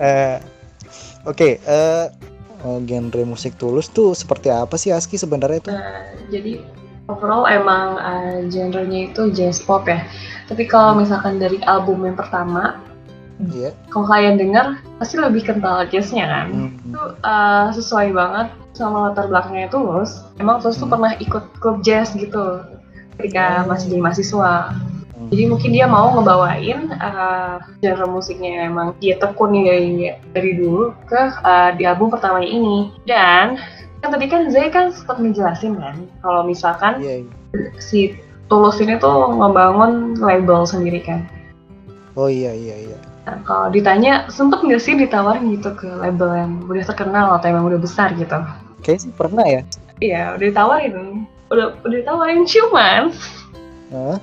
Eh, 0.00 0.40
Oke, 1.28 1.60
eh, 1.60 2.06
eh, 2.64 2.78
genre 2.88 3.22
musik 3.28 3.60
tulus 3.60 3.92
tuh 3.92 4.16
seperti 4.16 4.48
apa 4.48 4.80
sih 4.80 4.88
Aski 4.88 5.20
sebenarnya 5.20 5.60
tuh? 5.68 5.76
Nah, 5.76 6.16
jadi 6.32 6.64
overall 7.12 7.44
emang 7.44 8.00
uh, 8.00 8.40
genrenya 8.48 9.12
itu 9.12 9.28
jazz 9.36 9.60
pop 9.60 9.84
ya. 9.84 10.00
Tapi 10.48 10.64
kalau 10.64 10.96
misalkan 10.96 11.36
dari 11.36 11.60
album 11.68 12.08
yang 12.08 12.16
pertama, 12.16 12.80
Iya. 13.40 13.72
kalau 13.88 14.04
kalian 14.04 14.36
dengar 14.36 14.66
pasti 15.00 15.16
lebih 15.16 15.48
kental 15.48 15.88
jazznya 15.88 16.28
kan. 16.28 16.46
Hmm. 16.52 16.70
Itu 16.92 17.02
uh, 17.24 17.72
sesuai 17.72 18.12
banget 18.12 18.52
sama 18.76 19.08
latar 19.08 19.32
belakangnya 19.32 19.72
Tulus. 19.72 20.20
Emang 20.36 20.60
Tulus 20.60 20.76
tuh 20.76 20.84
Hmm. 20.84 20.94
pernah 21.00 21.12
ikut 21.16 21.44
klub 21.56 21.80
jazz 21.80 22.12
gitu 22.12 22.60
ketika 23.16 23.64
Oh. 23.64 23.72
masih 23.72 23.96
jadi 23.96 24.02
mahasiswa. 24.04 24.54
Hmm. 25.16 25.28
Jadi 25.32 25.42
mungkin 25.48 25.70
dia 25.72 25.88
mau 25.88 26.12
ngebawain 26.12 26.92
uh, 26.96 27.64
genre 27.80 28.06
musiknya 28.08 28.48
yang 28.60 28.64
emang 28.76 28.88
dia 29.00 29.16
tekuni 29.16 29.64
dari 29.64 29.88
dari 30.36 30.52
dulu 30.56 30.92
ke 31.08 31.20
uh, 31.40 31.72
di 31.76 31.88
album 31.88 32.12
pertamanya 32.12 32.48
ini. 32.48 32.92
Dan 33.08 33.56
kan 34.00 34.08
tadi 34.12 34.28
kan 34.28 34.48
Zay 34.48 34.68
kan 34.68 34.92
sempat 34.92 35.20
ngejelasin 35.20 35.76
kan 35.76 35.96
kalau 36.20 36.44
misalkan 36.44 37.00
Iya, 37.00 37.24
iya. 37.24 37.68
si 37.80 38.16
Tulus 38.48 38.80
ini 38.80 38.96
tuh 38.98 39.32
ngebangun 39.32 40.18
label 40.18 40.64
sendiri 40.64 41.00
kan. 41.04 41.24
Oh 42.18 42.26
iya 42.26 42.50
iya 42.50 42.76
iya. 42.88 42.98
Nah, 43.28 43.36
kalau 43.44 43.68
ditanya 43.68 44.24
sempet 44.32 44.64
nggak 44.64 44.80
sih 44.80 44.96
ditawarin 44.96 45.52
gitu 45.52 45.76
ke 45.76 45.88
label 46.00 46.30
yang 46.32 46.52
udah 46.64 46.84
terkenal 46.88 47.36
atau 47.36 47.52
emang 47.52 47.68
udah 47.68 47.80
besar 47.80 48.16
gitu? 48.16 48.40
Kayaknya 48.80 49.02
sih 49.04 49.12
pernah 49.12 49.44
ya. 49.44 49.62
Iya, 50.00 50.22
udah 50.40 50.46
ditawarin. 50.48 50.94
Udah 51.52 51.66
udah 51.84 51.96
ditawarin 52.00 52.42
cuman 52.48 53.02
Hah? 53.92 54.18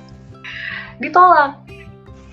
ditolak. 0.98 1.52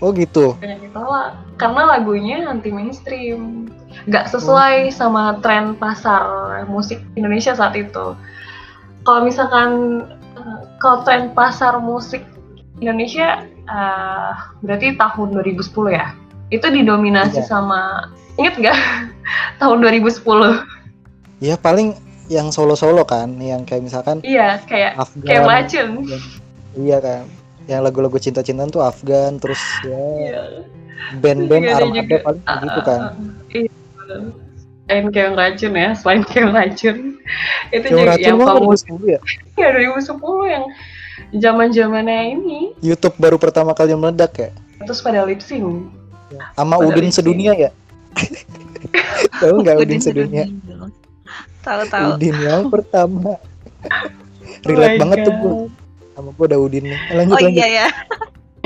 Oh 0.01 0.09
gitu. 0.11 0.57
Banyak 0.57 0.89
ditolak 0.89 1.37
karena 1.61 1.81
lagunya 1.95 2.37
anti 2.49 2.73
mainstream. 2.73 3.69
Nggak 4.09 4.33
sesuai 4.33 4.91
sama 4.91 5.39
tren 5.39 5.77
pasar 5.77 6.25
musik 6.67 6.99
Indonesia 7.13 7.53
saat 7.53 7.77
itu. 7.77 8.17
Kalau 9.05 9.21
misalkan 9.21 10.01
eh, 10.35 10.61
kalau 10.81 11.05
tren 11.05 11.31
pasar 11.37 11.77
musik 11.77 12.25
Indonesia 12.81 13.45
eh, 13.69 14.31
berarti 14.65 14.97
tahun 14.97 15.27
2010 15.37 15.93
ya. 15.93 16.24
Itu 16.47 16.67
didominasi 16.69 17.41
Iya. 17.41 17.47
sama 17.47 18.09
inget 18.35 18.53
nggak? 18.55 18.77
tahun 19.61 19.77
2010. 19.81 20.61
Ya 21.41 21.55
paling 21.55 21.97
yang 22.25 22.49
solo-solo 22.49 23.05
kan, 23.05 23.37
yang 23.37 23.61
kayak 23.63 23.85
misalkan 23.85 24.17
Iya, 24.21 24.61
kayak 24.65 24.97
Afgan. 24.97 25.25
kayak 25.25 25.43
macem. 25.45 25.87
Iya 26.73 26.97
kan. 26.99 27.23
Yang 27.65 27.81
lagu-lagu 27.81 28.17
cinta-cintaan 28.17 28.69
tuh 28.69 28.81
Afgan 28.81 29.37
terus 29.37 29.61
ya 29.81 29.97
Iya. 29.97 30.41
band-band 31.17 31.65
armada 31.67 32.17
paling 32.21 32.41
kayak 32.43 32.59
gitu 32.63 32.79
kan. 32.81 33.01
Iya. 33.49 33.69
bener. 33.95 34.21
Selain 34.85 35.05
keong 35.09 35.33
racun 35.33 35.73
ya, 35.73 35.89
selain 35.97 36.21
keong 36.29 36.53
racun. 36.53 36.97
Itu 37.73 37.85
Yang 37.89 37.97
juga 37.97 38.09
racun 38.13 38.25
yang 38.29 38.37
2010 38.37 39.01
ya. 39.09 39.19
ya 39.61 39.67
2010 39.73 40.53
yang 40.53 40.63
zaman 41.41 41.67
zamannya 41.73 42.19
ini. 42.37 42.59
YouTube 42.85 43.17
baru 43.17 43.41
pertama 43.41 43.73
kali 43.73 43.97
meledak 43.97 44.33
ya. 44.37 44.49
Terus 44.85 45.01
pada 45.01 45.25
lip 45.25 45.41
sync. 45.41 45.89
Sama 46.55 46.75
Udin 46.81 47.09
sedunia 47.11 47.53
ya. 47.55 47.69
Tahu 49.41 49.55
nggak 49.63 49.77
Udin 49.81 50.01
sedunia? 50.01 50.45
tahu-tahu 51.65 52.15
Udin 52.15 52.35
yang 52.45 52.69
pertama. 52.69 53.35
Oh 53.35 54.69
Relate 54.69 54.97
my 54.97 55.01
banget 55.01 55.17
tuh 55.25 55.33
God. 55.33 55.41
gue. 55.41 55.55
Sama 56.13 56.29
gue 56.33 56.45
ada 56.45 56.57
Udin 56.61 56.83
nih. 56.89 56.99
Lanjut 57.13 57.35
oh 57.35 57.41
lanjut. 57.41 57.59
iya 57.61 57.67
ya 57.69 57.87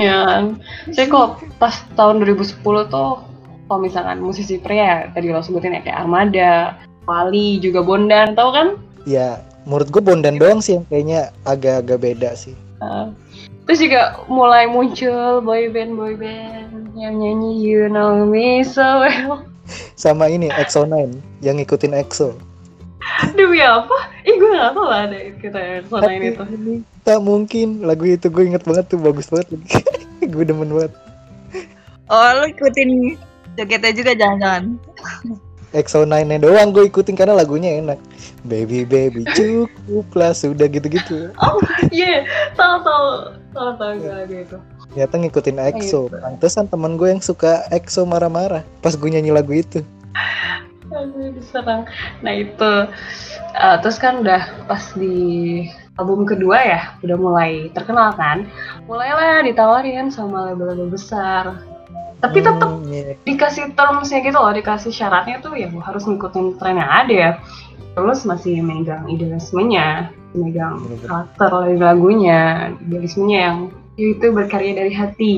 Ya, 0.00 0.48
saya 0.96 1.12
kok 1.12 1.44
pas 1.60 1.84
tahun 1.92 2.24
2010 2.24 2.64
tuh 2.88 3.20
kalau 3.68 3.80
misalkan 3.84 4.24
musisi 4.24 4.56
pria 4.56 5.12
tadi 5.12 5.28
lo 5.28 5.44
sebutin 5.44 5.76
ya 5.76 5.84
kayak 5.84 6.08
Armada, 6.08 6.80
Wali, 7.04 7.60
juga 7.60 7.84
Bondan, 7.84 8.32
tahu 8.32 8.48
kan? 8.48 8.68
Ya, 9.04 9.44
menurut 9.68 9.92
gue 9.92 10.00
Bondan 10.00 10.40
doang 10.40 10.64
sih 10.64 10.80
yang 10.80 10.88
kayaknya 10.88 11.28
agak-agak 11.44 12.00
beda 12.00 12.32
sih. 12.32 12.56
Uh, 12.80 13.12
terus 13.70 13.86
juga 13.86 14.18
mulai 14.26 14.66
muncul 14.66 15.38
boy 15.46 15.70
band 15.70 15.94
boy 15.94 16.18
band 16.18 16.90
yang 16.98 17.22
nyanyi 17.22 17.54
You 17.54 17.86
Know 17.86 18.26
Me 18.26 18.66
So 18.66 18.82
Well. 18.82 19.46
Sama 19.94 20.26
ini 20.26 20.50
EXO-9 20.50 21.14
yang 21.38 21.54
ngikutin 21.62 21.94
EXO. 21.94 22.34
Demi 23.38 23.62
apa? 23.62 24.10
Ih 24.26 24.34
gue 24.42 24.58
gak 24.58 24.74
tau 24.74 24.90
lah 24.90 25.06
ada 25.06 25.22
kita 25.38 25.86
EXO 25.86 26.02
Tapi 26.02 26.34
itu. 26.34 26.42
ini 26.50 26.74
tak 27.06 27.22
mungkin 27.22 27.86
lagu 27.86 28.10
itu 28.10 28.26
gue 28.26 28.42
inget 28.42 28.66
banget 28.66 28.90
tuh 28.90 28.98
bagus 28.98 29.30
banget 29.30 29.54
lagi. 29.54 29.66
gue 30.34 30.42
demen 30.42 30.74
banget. 30.74 30.90
oh 32.10 32.26
lu 32.42 32.50
ikutin 32.50 33.14
jogetnya 33.54 33.94
juga 33.94 34.18
jangan-jangan 34.18 34.74
EXO 35.78 36.10
9 36.10 36.26
nya 36.26 36.42
doang 36.42 36.74
gue 36.74 36.90
ikutin 36.90 37.14
karena 37.14 37.38
lagunya 37.38 37.78
enak. 37.78 38.02
Baby 38.42 38.82
baby 38.82 39.22
cukuplah 39.38 40.34
sudah 40.34 40.66
gitu-gitu. 40.66 41.30
Iya, 41.94 42.26
tahu 42.58 42.82
tahu 42.82 42.82
tahu 42.82 43.39
tahu 43.54 43.92
gue 43.98 44.12
lagu 44.12 44.34
itu. 44.34 44.56
Ternyata 44.90 45.14
ngikutin 45.18 45.58
EXO. 45.70 46.00
gitu. 46.10 46.16
Pantesan 46.18 46.66
temen 46.66 46.98
gue 46.98 47.08
yang 47.10 47.22
suka 47.22 47.66
EXO 47.70 48.02
marah-marah 48.06 48.62
pas 48.82 48.94
gue 48.94 49.08
nyanyi 49.10 49.30
lagu 49.30 49.54
itu. 49.54 49.82
Aduh, 50.90 51.30
diserang. 51.30 51.86
Nah 52.26 52.34
itu, 52.34 52.72
uh, 53.54 53.76
terus 53.78 53.94
kan 54.02 54.26
udah 54.26 54.66
pas 54.66 54.82
di 54.98 55.62
album 55.94 56.26
kedua 56.26 56.58
ya, 56.66 56.80
udah 57.06 57.14
mulai 57.14 57.70
terkenal 57.70 58.10
kan, 58.18 58.50
mulailah 58.90 59.46
ditawarin 59.46 60.10
sama 60.10 60.50
label-label 60.50 60.90
besar. 60.90 61.62
Tapi 62.20 62.42
tetap 62.44 62.68
Hmm, 62.68 62.84
iya. 62.90 63.16
dikasih 63.22 63.72
termsnya 63.72 64.20
gitu 64.20 64.36
loh, 64.36 64.52
dikasih 64.52 64.92
syaratnya 64.92 65.40
tuh 65.40 65.56
ya 65.56 65.70
harus 65.80 66.04
ngikutin 66.04 66.58
tren 66.58 66.76
yang 66.76 66.90
ada 66.90 67.14
ya. 67.14 67.30
Terus 67.90 68.22
masih 68.22 68.60
megang 68.60 69.04
idealismenya, 69.06 70.08
megang 70.32 70.78
karakter 71.02 71.50
dari 71.66 71.76
lagunya, 71.76 72.40
idealismenya 72.80 73.38
yang 73.40 73.58
itu 73.98 74.26
berkarya 74.30 74.72
dari 74.78 74.92
hati. 74.94 75.34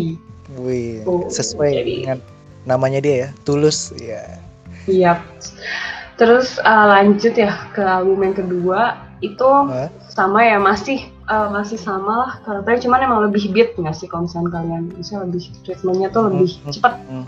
Wih, 0.54 1.00
Oh, 1.04 1.26
sesuai 1.26 1.70
jadi- 1.72 2.04
dengan 2.04 2.18
namanya 2.64 3.00
dia 3.00 3.16
ya, 3.16 3.28
tulus. 3.42 3.90
Ya. 3.96 4.38
Iya. 4.84 5.12
Terus 6.14 6.60
uh, 6.60 6.86
lanjut 6.92 7.34
ya 7.34 7.50
ke 7.72 7.80
album 7.80 8.20
yang 8.22 8.36
kedua 8.36 9.00
itu 9.18 9.48
Hah? 9.48 9.88
sama 10.06 10.44
ya 10.44 10.58
masih 10.58 10.98
uh, 11.24 11.48
masih 11.48 11.78
sama 11.78 12.26
lah 12.26 12.32
karakternya 12.42 12.84
cuman 12.84 13.00
emang 13.00 13.20
lebih 13.24 13.48
beat 13.50 13.70
nggak 13.74 13.94
sih 13.94 14.06
kalau 14.06 14.26
misalnya 14.26 14.50
kalian 14.52 14.82
misalnya 14.92 15.30
lebih 15.30 15.42
treatmentnya 15.62 16.08
tuh 16.10 16.22
lebih 16.28 16.50
Hmm. 16.58 16.72
cepat 16.74 16.92
Iya, 17.00 17.22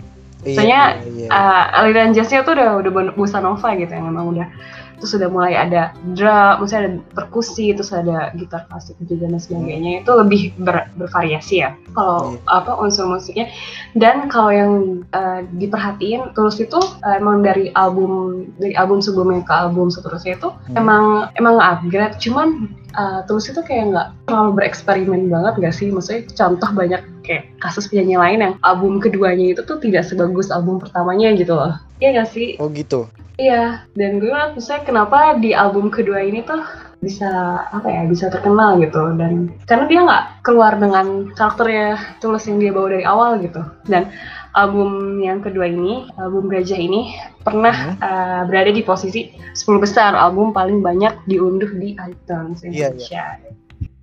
Soalnya, 0.45 1.01
iya, 1.01 1.25
iya. 1.25 1.29
uh, 1.33 1.63
aliran 1.81 2.13
jazznya 2.13 2.45
tuh 2.45 2.53
udah 2.53 2.69
udah 2.85 2.91
bossa 3.17 3.41
nova 3.41 3.73
gitu 3.73 3.89
yang 3.89 4.13
emang 4.13 4.37
udah 4.37 4.47
terus 4.95 5.11
udah 5.19 5.27
mulai 5.27 5.59
ada 5.59 5.91
drum, 6.15 6.63
maksudnya 6.63 6.81
ada 6.87 6.91
perkusi, 7.11 7.75
terus 7.75 7.91
ada 7.91 8.31
gitar 8.39 8.63
klasik 8.71 8.95
juga 9.03 9.27
dan 9.27 9.43
sebagainya. 9.43 10.07
Itu 10.07 10.15
lebih 10.15 10.55
ber- 10.55 10.87
bervariasi 10.95 11.67
ya 11.67 11.75
kalau 11.91 12.39
apa 12.47 12.79
unsur 12.79 13.11
musiknya. 13.11 13.51
Dan 13.91 14.31
kalau 14.31 14.55
yang 14.55 14.71
uh, 15.11 15.43
diperhatiin 15.59 16.31
terus 16.31 16.63
itu 16.63 16.79
uh, 16.79 17.15
emang 17.19 17.43
dari 17.43 17.75
album 17.75 18.47
dari 18.55 18.71
album 18.79 19.03
sebelumnya 19.03 19.43
ke 19.43 19.53
album 19.53 19.91
seterusnya 19.91 20.39
itu 20.39 20.49
Hmm. 20.71 20.79
emang 20.79 21.05
emang 21.35 21.59
upgrade. 21.59 22.15
Cuman 22.23 22.71
uh, 22.95 23.21
terus 23.27 23.51
itu 23.51 23.59
kayak 23.61 23.91
nggak 23.91 24.07
terlalu 24.31 24.63
bereksperimen 24.63 25.27
banget 25.27 25.53
gak 25.59 25.75
sih? 25.75 25.91
Maksudnya 25.91 26.23
contoh 26.33 26.69
banyak 26.71 27.01
kayak 27.25 27.43
kasus 27.59 27.89
penyanyi 27.89 28.15
lain 28.15 28.39
yang 28.45 28.53
album 28.61 29.01
keduanya 29.01 29.57
itu 29.57 29.61
tuh 29.65 29.81
tidak 29.81 30.05
sebagus 30.05 30.53
album 30.53 30.77
pertamanya 30.77 31.33
gitu 31.33 31.57
loh. 31.57 31.73
Iya 31.99 32.23
gak 32.23 32.29
sih? 32.31 32.55
Oh 32.61 32.69
gitu. 32.69 33.09
Iya, 33.35 33.83
dan 33.99 34.23
gue 34.23 34.31
maksudnya 34.31 34.87
kenapa 34.87 35.35
di 35.35 35.51
album 35.51 35.91
kedua 35.91 36.23
ini 36.23 36.39
tuh 36.47 36.63
bisa 37.03 37.27
apa 37.67 37.83
ya 37.91 38.07
bisa 38.07 38.31
terkenal 38.31 38.79
gitu? 38.79 39.11
Dan 39.19 39.51
karena 39.67 39.85
dia 39.91 39.99
nggak 40.07 40.25
keluar 40.47 40.79
dengan 40.79 41.35
karakternya 41.35 42.15
tulus 42.23 42.47
yang 42.47 42.63
dia 42.63 42.71
bawa 42.71 42.95
dari 42.95 43.03
awal 43.03 43.43
gitu. 43.43 43.59
Dan 43.91 44.07
album 44.55 45.19
yang 45.19 45.43
kedua 45.43 45.67
ini 45.67 46.07
album 46.15 46.47
gajah 46.47 46.79
ini 46.79 47.11
pernah 47.43 47.75
Hmm. 47.75 47.95
uh, 47.99 48.41
berada 48.47 48.71
di 48.71 48.79
posisi 48.87 49.35
10 49.51 49.83
besar. 49.83 50.15
Album 50.15 50.55
paling 50.55 50.79
banyak 50.79 51.27
diunduh 51.27 51.75
di 51.75 51.91
iTunes 51.99 52.63
Iya, 52.63 52.95
Indonesia 52.95 53.23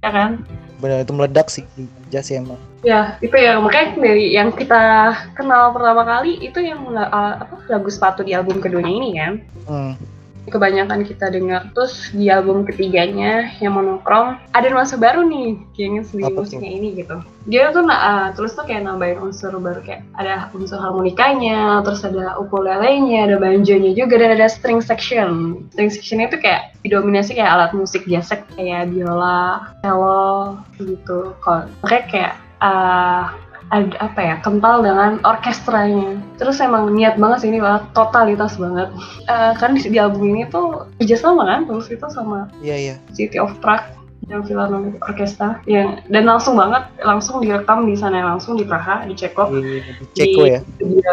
ya 0.02 0.10
kan 0.10 0.44
Benar 0.82 1.06
itu 1.06 1.14
meledak 1.14 1.46
sih 1.46 1.62
di 1.78 1.86
ya, 2.10 2.20
emang. 2.34 2.58
Ya, 2.82 3.14
itu 3.22 3.38
ya 3.38 3.62
makanya 3.62 4.02
dari 4.02 4.34
yang 4.34 4.50
kita 4.50 5.14
kenal 5.38 5.70
pertama 5.70 6.02
kali 6.02 6.42
itu 6.42 6.58
yang 6.58 6.90
uh, 6.90 7.38
apa 7.38 7.54
lagu 7.70 7.86
sepatu 7.86 8.26
di 8.26 8.34
album 8.34 8.58
keduanya 8.58 8.90
ini 8.90 9.10
kan. 9.14 9.34
Hmm. 9.70 9.94
kebanyakan 10.42 11.06
kita 11.06 11.30
dengar. 11.30 11.70
Terus 11.70 12.10
di 12.10 12.26
album 12.26 12.66
ketiganya 12.66 13.46
yang 13.62 13.78
monokrom 13.78 14.42
ada 14.50 14.66
nuansa 14.74 14.98
baru 14.98 15.22
nih 15.22 15.54
kayaknya 15.70 16.02
di 16.02 16.22
Apa 16.26 16.42
musiknya 16.42 16.70
ini 16.82 16.88
gitu. 16.98 17.16
Dia 17.46 17.70
tuh 17.70 17.86
nah, 17.86 18.00
uh, 18.02 18.26
terus 18.34 18.58
tuh 18.58 18.66
kayak 18.66 18.82
nambahin 18.82 19.22
unsur 19.22 19.54
baru 19.62 19.78
kayak 19.86 20.02
ada 20.18 20.50
unsur 20.50 20.82
harmonikanya, 20.82 21.86
terus 21.86 22.02
ada 22.02 22.34
ukulelenya, 22.42 23.30
ada 23.30 23.38
banjonya 23.38 23.94
juga 23.94 24.18
dan 24.18 24.34
ada 24.34 24.50
string 24.50 24.82
section. 24.82 25.62
String 25.70 25.94
section 25.94 26.18
itu 26.18 26.34
kayak 26.42 26.71
didominasi 26.82 27.38
kayak 27.38 27.52
alat 27.54 27.70
musik 27.74 28.02
biasa 28.06 28.42
kayak 28.54 28.90
biola, 28.90 29.70
cello 29.82 30.58
gitu. 30.78 31.34
Kalau 31.42 31.70
makanya 31.82 32.04
kayak 32.10 32.34
uh, 32.58 33.30
ada 33.72 33.96
apa 34.04 34.20
ya 34.20 34.34
kental 34.44 34.84
dengan 34.84 35.22
orkestranya. 35.24 36.20
Terus 36.36 36.60
emang 36.60 36.92
niat 36.92 37.16
banget 37.16 37.46
sih 37.46 37.48
ini 37.48 37.62
banget 37.62 37.88
totalitas 37.96 38.60
banget. 38.60 38.92
Eh 39.30 39.52
kan 39.56 39.72
di, 39.72 39.80
di 39.88 39.96
album 39.96 40.28
ini 40.28 40.44
tuh 40.52 40.90
kerjasama 41.00 41.48
kan 41.48 41.64
terus 41.64 41.88
itu 41.88 42.06
sama 42.12 42.52
Iya 42.60 42.76
iya. 42.76 42.94
City 43.16 43.40
of 43.40 43.56
Prague 43.64 43.88
yang 44.28 44.44
Philharmonic 44.44 45.00
Orchestra. 45.00 45.64
Yang 45.64 46.04
dan 46.12 46.24
langsung 46.28 46.60
banget 46.60 46.84
langsung 47.00 47.40
direkam 47.40 47.88
di 47.88 47.96
sana 47.96 48.36
langsung 48.36 48.60
di 48.60 48.64
Praha 48.68 49.08
di 49.08 49.16
Ceko. 49.16 49.48
Di, 49.48 49.80
di 49.80 50.04
Ceko 50.12 50.42
ya. 50.44 50.60
dia 50.76 51.12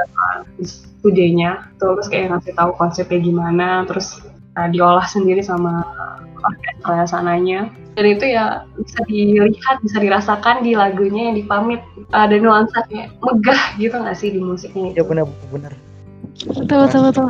di 0.59 0.65
studinya 0.99 1.63
terus 1.79 2.11
kayak 2.11 2.35
ngasih 2.35 2.53
tahu 2.59 2.75
konsepnya 2.75 3.23
gimana 3.23 3.87
terus 3.87 4.19
uh, 4.57 4.67
diolah 4.71 5.05
sendiri 5.05 5.43
sama 5.43 5.83
orkestra 6.39 7.03
sananya 7.03 7.67
dan 7.99 8.05
itu 8.05 8.25
ya 8.31 8.63
bisa 8.79 8.99
dilihat 9.11 9.77
bisa 9.83 9.97
dirasakan 9.99 10.63
di 10.63 10.71
lagunya 10.77 11.29
yang 11.29 11.35
dipamit 11.35 11.81
ada 12.15 12.39
nuansa 12.39 12.87
kayak 12.87 13.11
megah 13.19 13.61
gitu 13.75 13.95
nggak 13.99 14.15
sih 14.15 14.31
di 14.31 14.39
musiknya 14.39 14.95
Iya 14.95 15.03
itu 15.03 15.09
benar 15.11 15.25
benar. 15.51 15.73
Betul 16.39 16.77
betul 16.87 17.01
betul. 17.11 17.27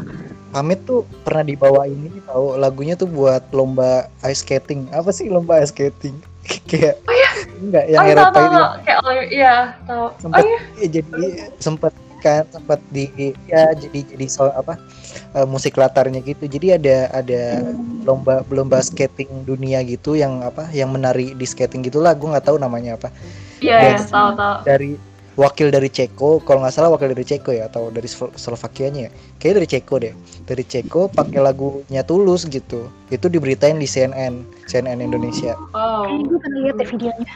Pamit 0.50 0.80
tuh 0.86 1.06
pernah 1.26 1.46
dibawain 1.46 1.98
ini 1.98 2.22
tahu 2.26 2.58
lagunya 2.58 2.94
tuh 2.94 3.10
buat 3.10 3.42
lomba 3.54 4.10
ice 4.26 4.46
skating. 4.46 4.90
Apa 4.94 5.10
sih 5.10 5.30
lomba 5.30 5.62
ice 5.62 5.74
skating? 5.74 6.22
Kayak 6.70 7.02
enggak 7.60 7.86
yang 7.92 8.02
oh 8.02 8.10
Eropa 8.10 8.40
itu 8.40 8.50
tahu. 8.50 8.68
kayak 8.88 9.00
oh 9.04 9.14
iya 9.30 9.54
tahu 9.84 10.06
oh 10.16 10.40
iya 10.40 10.60
ya, 10.80 10.88
jadi 10.88 11.24
sempat 11.60 11.94
kan 12.20 12.44
sempat 12.52 12.80
di 12.92 13.08
ya 13.48 13.72
jadi 13.74 14.00
jadi 14.16 14.26
so, 14.28 14.48
apa 14.52 14.76
eh, 15.34 15.48
musik 15.48 15.76
latarnya 15.76 16.20
gitu. 16.22 16.46
Jadi 16.46 16.76
ada 16.76 17.10
ada 17.12 17.64
lomba 18.04 18.44
lomba 18.52 18.80
skating 18.80 19.44
dunia 19.44 19.82
gitu 19.84 20.14
yang 20.14 20.44
apa 20.44 20.68
yang 20.72 20.92
menari 20.92 21.34
di 21.34 21.46
skating 21.48 21.82
gitulah. 21.82 22.14
Gue 22.14 22.30
nggak 22.32 22.46
tahu 22.48 22.60
namanya 22.60 23.00
apa. 23.00 23.10
Iya 23.60 23.76
Dan- 23.80 24.00
iya, 24.00 24.08
tahu 24.08 24.30
tahu. 24.36 24.56
dari 24.64 24.92
wakil 25.40 25.72
dari 25.72 25.88
Ceko 25.88 26.44
kalau 26.44 26.68
nggak 26.68 26.76
salah 26.76 26.92
wakil 26.92 27.16
dari 27.16 27.24
Ceko 27.24 27.56
ya 27.56 27.72
atau 27.72 27.88
dari 27.88 28.12
Slo- 28.12 28.36
Slovakianya 28.36 29.08
ya. 29.08 29.12
Kayaknya 29.40 29.56
dari 29.56 29.68
Ceko 29.72 29.96
deh. 30.04 30.14
Dari 30.44 30.64
Ceko 30.68 31.02
pakai 31.08 31.40
lagunya 31.40 32.04
Tulus 32.04 32.44
gitu. 32.48 32.92
Itu 33.08 33.32
diberitain 33.32 33.80
di 33.80 33.88
CNN 33.88 34.44
CNN 34.68 35.00
Indonesia. 35.00 35.56
Oh. 35.72 36.04
Kayak 36.04 36.28
gue 36.28 36.38
pernah 36.44 36.60
lihat 36.68 36.78
videonya. 36.92 37.34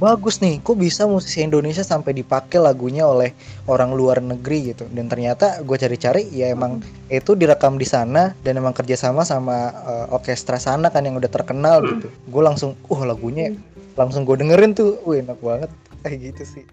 Bagus 0.00 0.40
nih 0.40 0.64
kok 0.64 0.80
bisa 0.80 1.04
musisi 1.04 1.44
Indonesia 1.44 1.84
sampai 1.84 2.16
dipakai 2.16 2.56
lagunya 2.56 3.04
oleh 3.04 3.36
orang 3.68 3.92
luar 3.92 4.24
negeri 4.24 4.72
gitu. 4.72 4.88
Dan 4.88 5.12
ternyata 5.12 5.60
gue 5.60 5.76
cari-cari 5.76 6.24
ya 6.32 6.48
emang 6.48 6.80
itu 7.12 7.36
direkam 7.36 7.76
di 7.76 7.84
sana 7.84 8.32
dan 8.40 8.56
emang 8.56 8.72
kerjasama 8.72 9.28
sama 9.28 9.68
eh, 9.70 10.06
orkestra 10.08 10.56
sana 10.56 10.88
kan 10.88 11.04
yang 11.04 11.20
udah 11.20 11.28
terkenal 11.28 11.84
gitu. 11.84 12.08
Gue 12.32 12.42
langsung 12.42 12.80
uh 12.88 13.02
lagunya 13.04 13.52
langsung 14.00 14.24
gue 14.24 14.40
dengerin 14.40 14.72
tuh. 14.72 14.96
Wih 15.04 15.20
enak 15.20 15.36
banget. 15.44 15.70
Kayak 16.02 16.32
gitu 16.32 16.42
sih. 16.48 16.64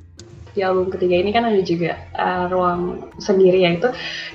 Di 0.55 0.63
album 0.63 0.89
ketiga 0.89 1.19
ini 1.19 1.35
kan 1.35 1.45
ada 1.45 1.61
juga 1.61 1.99
uh, 2.15 2.47
ruang 2.47 3.11
sendiri 3.19 3.67
ya 3.67 3.75
itu. 3.75 3.89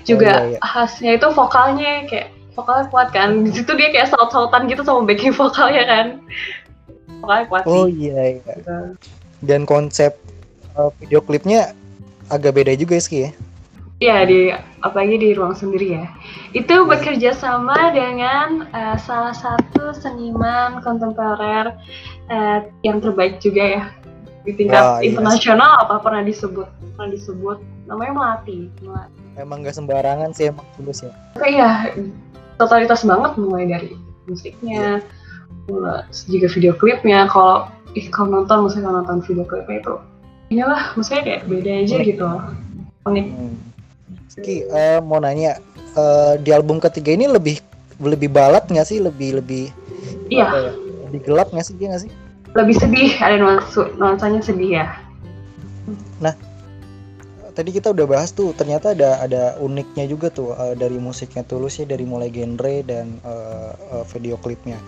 Juga 0.04 0.52
iya, 0.52 0.54
iya. 0.54 0.58
khasnya 0.60 1.16
itu 1.16 1.26
vokalnya 1.32 2.06
kayak 2.06 2.28
vokalnya 2.52 2.86
kuat 2.92 3.08
kan. 3.10 3.42
Di 3.42 3.50
situ 3.56 3.72
dia 3.74 3.88
kayak 3.88 4.12
saut-sautan 4.12 4.68
gitu 4.68 4.84
sama 4.84 5.08
backing 5.08 5.32
vokalnya 5.34 5.82
kan 5.88 6.06
vokalnya 7.22 7.46
kuat 7.46 7.62
oh 7.70 7.86
sih 7.86 8.10
iya 8.10 8.42
iya 8.42 8.54
gitu. 8.58 8.76
dan 9.46 9.62
konsep 9.64 10.18
eh, 10.74 10.90
video 10.98 11.22
klipnya 11.22 11.72
agak 12.28 12.58
beda 12.58 12.74
juga 12.74 12.98
ya 12.98 13.04
Ski 13.04 13.20
ya 13.30 13.32
Iya 14.02 14.26
di 14.26 14.50
apalagi 14.82 15.14
di 15.14 15.30
ruang 15.30 15.54
sendiri 15.54 15.94
ya. 15.94 16.10
Itu 16.58 16.90
bekerja 16.90 17.38
sama 17.38 17.94
dengan 17.94 18.66
eh, 18.74 18.98
salah 18.98 19.30
satu 19.30 19.94
seniman 19.94 20.82
kontemporer 20.82 21.70
eh, 22.26 22.66
yang 22.82 22.98
terbaik 22.98 23.38
juga 23.38 23.62
ya 23.62 23.84
di 24.42 24.52
tingkat 24.58 24.82
Wah, 24.82 24.98
iya. 24.98 25.14
internasional 25.14 25.86
apa 25.86 26.02
pernah 26.02 26.22
disebut 26.26 26.66
pernah 26.98 27.10
disebut 27.14 27.58
namanya 27.86 28.12
Melati. 28.14 28.66
Melati. 28.82 29.18
emang 29.38 29.64
gak 29.64 29.78
sembarangan 29.78 30.30
sih 30.34 30.50
emang 30.52 30.66
tulus 30.76 31.06
ya 31.06 31.12
Tapi 31.38 31.50
ya 31.56 31.70
totalitas 32.58 33.06
banget 33.06 33.32
mulai 33.38 33.64
dari 33.70 33.90
musiknya, 34.28 35.02
mulai 35.70 36.06
juga 36.26 36.46
video 36.50 36.72
klipnya. 36.74 37.26
Kalau 37.30 37.70
ih 37.92 38.06
kalau 38.08 38.42
nonton 38.42 38.66
misalnya 38.66 38.88
kalau 38.88 38.96
nonton 39.02 39.18
video 39.26 39.44
klipnya 39.46 39.76
itu, 39.82 39.94
inilah 40.50 40.82
musiknya 40.96 41.22
kayak 41.22 41.40
beda 41.46 41.70
aja 41.84 41.96
gitu. 42.02 42.28
Unik. 43.06 43.26
Hmm. 43.28 43.56
Ski 44.32 44.64
eh, 44.64 44.98
mau 45.04 45.20
nanya 45.20 45.60
eh, 45.98 46.34
di 46.40 46.50
album 46.54 46.80
ketiga 46.80 47.12
ini 47.12 47.28
lebih 47.28 47.60
lebih 48.02 48.32
balat 48.32 48.66
nggak 48.66 48.88
sih 48.88 48.98
lebih 48.98 49.38
lebih 49.38 49.70
Iya. 50.32 50.48
ya, 50.48 50.72
lebih 51.12 51.20
gelap 51.28 51.52
nggak 51.52 51.66
sih 51.68 51.76
dia 51.76 51.92
nggak 51.92 52.02
sih 52.08 52.12
lebih 52.56 52.76
sedih 52.80 53.12
ada 53.20 53.36
nuansa 53.36 53.84
nuansanya 54.00 54.40
sedih 54.40 54.80
ya 54.80 54.86
tadi 57.52 57.70
kita 57.70 57.92
udah 57.92 58.06
bahas 58.08 58.32
tuh 58.32 58.56
ternyata 58.56 58.96
ada 58.96 59.20
ada 59.20 59.42
uniknya 59.60 60.08
juga 60.08 60.32
tuh 60.32 60.56
eh, 60.56 60.74
dari 60.74 60.96
musiknya 60.96 61.44
tulus 61.44 61.78
ya 61.78 61.84
dari 61.84 62.08
mulai 62.08 62.32
genre 62.32 62.80
dan 62.84 63.20
eh, 63.20 63.72
eh, 63.92 64.04
video 64.08 64.40
klipnya 64.40 64.80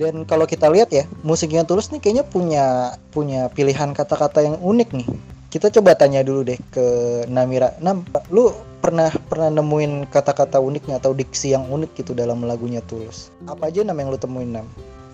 dan 0.00 0.24
kalau 0.24 0.48
kita 0.48 0.72
lihat 0.72 0.88
ya 0.88 1.04
musiknya 1.20 1.68
tulus 1.68 1.92
nih 1.92 2.00
kayaknya 2.00 2.24
punya 2.24 2.96
punya 3.12 3.52
pilihan 3.52 3.92
kata-kata 3.92 4.40
yang 4.40 4.56
unik 4.56 4.96
nih 4.96 5.08
kita 5.52 5.68
coba 5.68 5.92
tanya 5.92 6.24
dulu 6.24 6.40
deh 6.48 6.56
ke 6.72 6.86
Namira 7.28 7.76
Nam 7.84 8.08
lu 8.32 8.48
pernah 8.80 9.12
pernah 9.28 9.52
nemuin 9.52 10.08
kata-kata 10.08 10.56
uniknya 10.56 10.96
atau 10.96 11.12
diksi 11.12 11.52
yang 11.52 11.68
unik 11.68 12.00
gitu 12.00 12.16
dalam 12.16 12.40
lagunya 12.48 12.80
tulus 12.88 13.28
apa 13.44 13.68
aja 13.68 13.84
Nam 13.84 14.00
yang 14.00 14.08
lu 14.08 14.16
temuin 14.16 14.56
Nam 14.56 14.66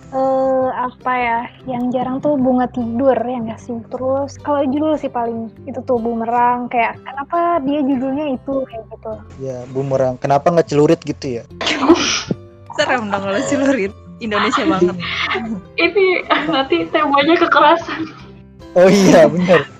Eh 0.07 0.69
apa 0.71 1.11
ya? 1.19 1.39
Yang 1.67 1.83
jarang 1.91 2.23
tuh 2.23 2.39
bunga 2.39 2.71
tidur 2.71 3.11
ya 3.11 3.43
nggak 3.43 3.59
sih? 3.59 3.75
Terus 3.91 4.39
kalau 4.39 4.63
judul 4.63 4.95
sih 4.95 5.11
paling 5.11 5.51
itu 5.67 5.83
tuh 5.83 5.99
bumerang 5.99 6.71
kayak 6.71 6.95
kenapa 7.03 7.59
dia 7.67 7.83
judulnya 7.83 8.39
itu 8.39 8.63
kayak 8.71 8.87
gitu. 8.87 9.11
ya 9.43 9.67
bumerang 9.75 10.15
kenapa 10.15 10.47
nggak 10.47 10.71
celurit 10.71 11.03
gitu 11.03 11.43
ya 11.43 11.43
Serem 12.79 13.11
dong 13.11 13.19
kalau 13.19 13.41
celurit. 13.51 13.91
Indonesia 14.19 14.63
banget. 14.71 14.95
ini 15.77 16.25
nanti 16.49 16.77
temanya 16.89 17.35
kekerasan 17.37 18.01
Oh 18.73 18.89
iya 18.89 19.25
bener. 19.25 19.61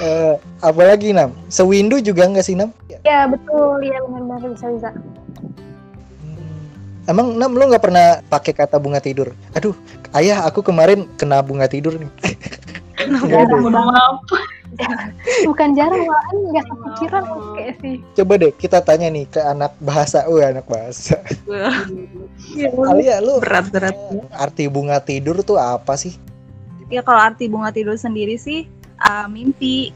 Eh, 0.00 0.34
apa 0.64 0.82
lagi 0.88 1.12
Nam? 1.12 1.36
Sewindu 1.52 2.00
juga 2.00 2.24
nggak 2.24 2.48
sih 2.48 2.56
Nam? 2.56 2.72
Ya 3.04 3.28
betul, 3.28 3.84
ya 3.84 4.00
benar-benar 4.08 4.56
bisa 4.56 4.66
bisa. 4.72 4.88
Hmm. 6.24 6.64
Emang 7.04 7.36
Nam 7.36 7.52
lu 7.52 7.68
nggak 7.68 7.84
pernah 7.84 8.24
pakai 8.24 8.56
kata 8.56 8.80
bunga 8.80 9.04
tidur? 9.04 9.36
Aduh, 9.52 9.76
ayah 10.16 10.48
aku 10.48 10.64
kemarin 10.64 11.04
kena 11.20 11.44
bunga 11.44 11.68
tidur 11.68 11.92
nih. 11.92 12.08
Mohon 13.04 13.68
banget. 13.68 13.72
maaf 13.76 14.16
Bukan 15.44 15.68
jarang 15.72 16.02
malahan 16.02 16.36
nggak 16.52 16.66
kepikiran 16.66 17.22
kayak 17.54 17.74
sih. 17.80 17.94
Coba 18.18 18.32
deh 18.36 18.52
kita 18.52 18.78
tanya 18.82 19.08
nih 19.08 19.24
ke 19.26 19.40
anak 19.40 19.72
bahasa. 19.78 20.26
Oh 20.26 20.36
anak 20.36 20.66
bahasa. 20.66 21.16
Alia 22.90 23.22
lu 23.22 23.38
Berat-berat. 23.40 23.94
eh, 23.94 24.22
arti 24.34 24.66
bunga 24.66 24.98
tidur 25.00 25.40
tuh 25.42 25.56
apa 25.56 25.94
sih? 25.96 26.14
Ya 26.86 27.02
kalau 27.02 27.18
arti 27.18 27.50
bunga 27.50 27.74
tidur 27.74 27.98
sendiri 27.98 28.38
sih 28.38 28.66
uh, 29.00 29.26
mimpi. 29.26 29.90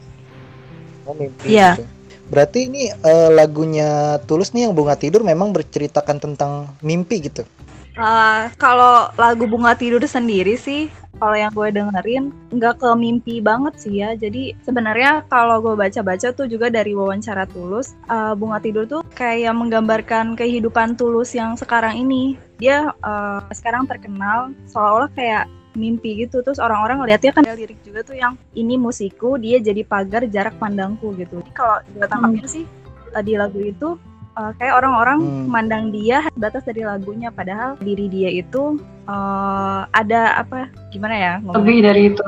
Oh, 1.03 1.15
mimpi 1.15 1.55
Iya. 1.55 1.79
gitu. 1.79 1.85
Berarti 2.31 2.59
ini 2.71 2.87
eh, 2.87 3.29
lagunya 3.31 4.15
Tulus 4.23 4.55
nih 4.55 4.67
yang 4.67 4.73
bunga 4.75 4.95
tidur 4.95 5.19
memang 5.21 5.51
berceritakan 5.51 6.17
tentang 6.19 6.71
mimpi 6.79 7.27
gitu. 7.27 7.43
Uh, 7.99 8.47
kalau 8.55 9.11
lagu 9.19 9.43
bunga 9.47 9.75
tidur 9.75 9.99
sendiri 10.07 10.55
sih, 10.55 10.87
kalau 11.19 11.35
yang 11.35 11.51
gue 11.51 11.69
dengerin 11.75 12.31
nggak 12.55 12.79
ke 12.79 12.89
mimpi 12.95 13.43
banget 13.43 13.75
sih 13.77 13.99
ya. 13.99 14.15
Jadi 14.15 14.55
sebenarnya 14.63 15.27
kalau 15.27 15.59
gue 15.59 15.75
baca-baca 15.75 16.31
tuh 16.31 16.47
juga 16.47 16.71
dari 16.71 16.95
wawancara 16.95 17.45
Tulus, 17.51 17.93
uh, 18.07 18.31
bunga 18.33 18.63
tidur 18.63 18.87
tuh 18.87 19.01
kayak 19.13 19.53
menggambarkan 19.53 20.39
kehidupan 20.39 20.95
Tulus 20.95 21.35
yang 21.35 21.59
sekarang 21.59 21.99
ini. 21.99 22.39
Dia 22.57 22.95
uh, 23.03 23.43
sekarang 23.51 23.85
terkenal 23.85 24.55
seolah-olah 24.71 25.11
kayak 25.11 25.45
mimpi 25.75 26.27
gitu 26.27 26.43
terus 26.43 26.59
orang-orang 26.59 27.03
ngeliatnya 27.03 27.31
kan 27.31 27.47
ada 27.47 27.55
lirik 27.55 27.79
juga 27.79 28.03
tuh 28.03 28.19
yang 28.19 28.35
ini 28.59 28.75
musikku 28.75 29.39
dia 29.39 29.55
jadi 29.63 29.87
pagar 29.87 30.27
jarak 30.27 30.55
pandangku 30.59 31.15
gitu 31.15 31.39
kalau 31.55 31.79
gue 31.95 32.03
tangkapin 32.11 32.47
sih 32.47 32.65
uh, 33.15 33.23
di 33.23 33.39
lagu 33.39 33.59
itu 33.63 33.95
uh, 34.33 34.51
kayak 34.55 34.73
orang-orang 34.75 35.19
Hmm. 35.19 35.47
mandang 35.47 35.85
dia 35.89 36.23
batas 36.33 36.63
dari 36.63 36.81
lagunya 36.81 37.29
padahal 37.29 37.75
diri 37.77 38.07
dia 38.07 38.29
itu 38.29 38.77
uh, 39.05 39.87
ada 39.91 40.37
apa 40.37 40.65
gimana 40.89 41.15
ya 41.15 41.33
ngomongnya? 41.39 41.59
lebih 41.59 41.77
dari 41.81 42.01
itu 42.07 42.27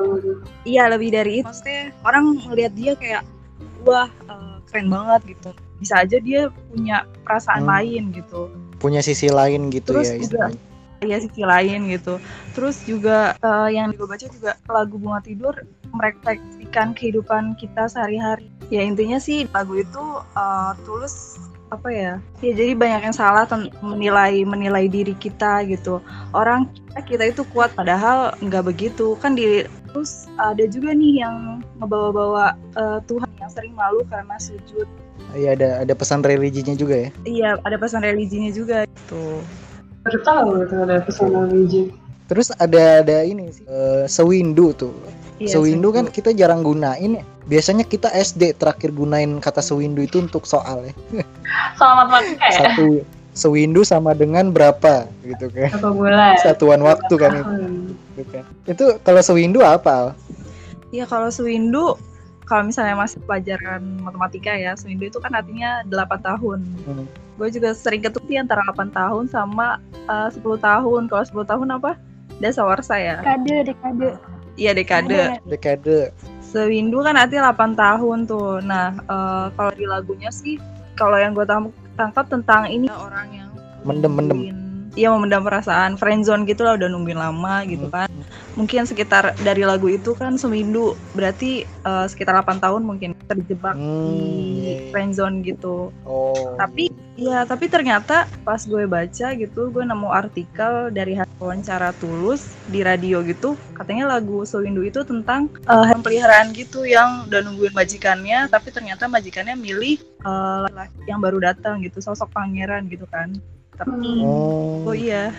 iya 0.63 0.83
lebih 0.87 1.09
dari 1.09 1.33
itu 1.37 1.45
maksudnya 1.45 1.81
orang 2.01 2.23
ngelihat 2.41 2.73
dia 2.73 2.91
kayak 2.93 3.23
wah 3.81 4.07
uh, 4.25 4.57
keren 4.65 4.87
banget 4.87 5.21
gitu 5.29 5.49
bisa 5.77 5.99
aja 5.99 6.17
dia 6.17 6.41
punya 6.69 6.97
perasaan 7.21 7.63
Hmm. 7.63 7.71
lain 7.71 8.03
gitu 8.11 8.47
Punya 8.75 8.99
sisi 8.99 9.27
lain 9.27 9.67
gitu 9.69 9.95
Terus 9.95 10.07
ya 10.07 10.15
juga- 10.17 10.51
istilahnya. 10.51 10.59
ya 11.03 11.17
sisi 11.19 11.41
lain 11.41 11.79
gitu 11.89 12.15
terus 12.53 12.79
juga 12.81 13.35
eh, 13.37 13.69
yang 13.71 13.91
gue 13.91 14.03
baca 14.03 14.23
juga 14.25 14.55
lagu 14.65 14.95
bunga 14.95 15.19
tidur 15.19 15.51
merefleksikan 15.93 16.91
kehidupan 16.93 17.55
kita 17.55 17.85
sehari-hari 17.85 18.47
ya 18.67 18.79
intinya 18.81 19.17
sih 19.17 19.43
lagu 19.49 19.75
itu 19.77 20.03
eh, 20.31 20.71
tulus 20.81 21.39
apa 21.73 21.89
ya 21.89 22.13
ya 22.45 22.51
jadi 22.53 22.77
banyak 22.77 23.01
yang 23.09 23.15
salah 23.15 23.43
menilai 23.81 24.45
menilai 24.45 24.85
diri 24.85 25.17
kita 25.17 25.65
gitu 25.65 25.99
orang 26.31 26.69
kita, 26.93 26.99
kita 27.03 27.23
itu 27.33 27.41
kuat 27.49 27.73
padahal 27.73 28.33
nggak 28.41 28.69
begitu 28.69 29.17
kan 29.17 29.33
di 29.33 29.65
terus 29.93 30.29
ada 30.37 30.65
juga 30.69 30.93
nih 30.93 31.25
yang 31.25 31.61
ngebawa-bawa 31.81 32.53
eh, 32.77 32.99
Tuhan 33.09 33.29
yang 33.41 33.51
sering 33.51 33.73
malu 33.73 34.01
karena 34.09 34.37
sujud 34.37 34.85
Iya 35.33 35.57
ada 35.57 35.69
ada 35.81 35.93
pesan 35.97 36.21
religinya 36.21 36.77
juga 36.77 36.93
ya. 36.93 37.09
iya 37.25 37.49
ada 37.65 37.77
pesan 37.81 38.05
religinya 38.05 38.53
juga 38.53 38.85
gitu 38.85 39.41
Baru 40.03 40.19
tahu 40.19 40.49
itu 40.67 40.75
ada 40.83 40.99
pesan 40.99 41.31
religi. 41.31 41.83
Terus 42.27 42.51
ada 42.59 42.99
ada 42.99 43.23
ini 43.23 43.47
sih 43.55 43.63
eh, 43.63 44.03
sewindu 44.03 44.75
tuh. 44.75 44.91
Iya, 45.43 45.59
sewindu 45.59 45.91
kan 45.91 46.07
kita 46.07 46.31
jarang 46.31 46.63
gunain 46.63 47.19
ya. 47.19 47.23
Biasanya 47.43 47.83
kita 47.83 48.07
SD 48.15 48.55
terakhir 48.55 48.95
gunain 48.95 49.43
kata 49.43 49.59
sewindu 49.59 50.07
itu 50.07 50.23
untuk 50.23 50.47
soal 50.47 50.87
ya. 50.87 50.93
Sama 51.79 52.07
matematika 52.07 52.45
ya? 52.47 52.59
Satu 52.63 52.87
sewindu 53.33 53.81
sama 53.81 54.13
dengan 54.13 54.53
berapa 54.53 55.09
gitu 55.25 55.49
kan. 55.51 55.73
Berapa 55.73 55.89
bulan? 55.89 56.37
Satuan 56.37 56.85
waktu 56.85 57.13
kan 57.17 57.31
itu, 57.33 57.53
gitu 58.13 58.23
kan. 58.29 58.43
Itu 58.69 58.85
kalau 59.01 59.21
sewindu 59.25 59.65
apa? 59.65 59.89
Al? 59.89 60.07
Iya 60.93 61.09
kalau 61.09 61.33
Sewindu 61.33 61.97
kalau 62.45 62.69
misalnya 62.69 62.93
masih 62.93 63.17
pelajaran 63.25 63.81
matematika 64.05 64.53
ya, 64.53 64.77
Sewindu 64.77 65.09
itu 65.09 65.17
kan 65.17 65.33
artinya 65.33 65.81
8 65.89 66.21
tahun. 66.21 66.59
Hmm. 66.85 67.05
Gue 67.33 67.49
juga 67.49 67.73
sering 67.73 68.05
ketemu 68.05 68.25
sih 68.29 68.37
antara 68.37 68.61
8 68.69 68.93
tahun 68.93 69.25
sama 69.33 69.81
eh, 70.05 70.29
10 70.29 70.45
tahun. 70.61 71.09
Kalau 71.09 71.23
10 71.25 71.49
tahun 71.49 71.67
apa? 71.81 71.97
Dasawarsa 72.37 72.95
ya. 73.01 73.25
Dekade, 73.25 73.73
dekade. 73.73 74.09
Iya 74.53 74.71
dekade. 74.77 75.41
Dekade. 75.49 76.13
Sewindu 76.43 77.01
kan 77.01 77.17
artinya 77.17 77.49
8 77.49 77.73
tahun 77.73 78.29
tuh. 78.29 78.61
Nah, 78.61 78.93
eh, 78.93 79.45
kalau 79.57 79.71
di 79.73 79.85
lagunya 79.89 80.29
sih 80.29 80.61
kalau 80.93 81.17
yang 81.17 81.33
gue 81.33 81.45
tangkap 81.97 82.25
tentang 82.29 82.69
ini 82.69 82.85
orang 82.89 83.27
yang 83.33 83.49
Mendem-mendem. 83.81 84.37
nungguin- 84.37 84.72
Iya 84.93 85.09
memendam 85.09 85.41
perasaan, 85.41 85.97
friendzone 85.97 86.45
gitu 86.45 86.61
lah 86.61 86.77
udah 86.77 86.85
nungguin 86.85 87.17
lama 87.17 87.65
gitu 87.65 87.89
kan. 87.89 88.05
Mungkin 88.53 88.85
sekitar 88.85 89.33
dari 89.41 89.65
lagu 89.65 89.89
itu 89.89 90.13
kan 90.13 90.37
seminggu 90.37 90.93
berarti 91.17 91.65
eh, 91.65 92.05
sekitar 92.05 92.37
8 92.45 92.61
tahun 92.61 92.85
mungkin 92.85 93.17
terjebak 93.25 93.73
Hmm, 93.73 94.13
di 94.13 94.21
iya, 94.61 94.73
iya. 94.77 94.89
friendzone 94.93 95.41
gitu. 95.41 95.89
Oh. 96.05 96.53
Tapi 96.61 96.93
ya 97.13 97.45
tapi 97.45 97.69
ternyata 97.69 98.25
pas 98.41 98.61
gue 98.65 98.89
baca 98.89 99.27
gitu 99.37 99.69
gue 99.69 99.83
nemu 99.85 100.09
artikel 100.09 100.89
dari 100.89 101.13
hasil 101.13 101.37
wawancara 101.37 101.93
tulus 102.01 102.49
di 102.65 102.81
radio 102.81 103.21
gitu 103.21 103.53
katanya 103.77 104.17
lagu 104.17 104.41
Sewindu 104.49 104.81
itu 104.81 105.05
tentang 105.05 105.45
hewan 105.69 106.01
peliharaan 106.01 106.49
gitu 106.57 106.89
yang 106.89 107.29
udah 107.29 107.45
nungguin 107.45 107.69
majikannya 107.77 108.49
tapi 108.49 108.73
ternyata 108.73 109.05
majikannya 109.05 109.53
milih 109.53 110.01
eh, 110.01 110.65
laki 110.73 111.05
yang 111.05 111.21
baru 111.21 111.37
datang 111.37 111.85
gitu 111.85 112.01
sosok 112.01 112.33
pangeran 112.33 112.89
gitu 112.89 113.05
kan 113.05 113.29
tapi 113.75 114.07
Oh, 114.19 114.85
oh 114.85 114.95
iya 114.95 115.33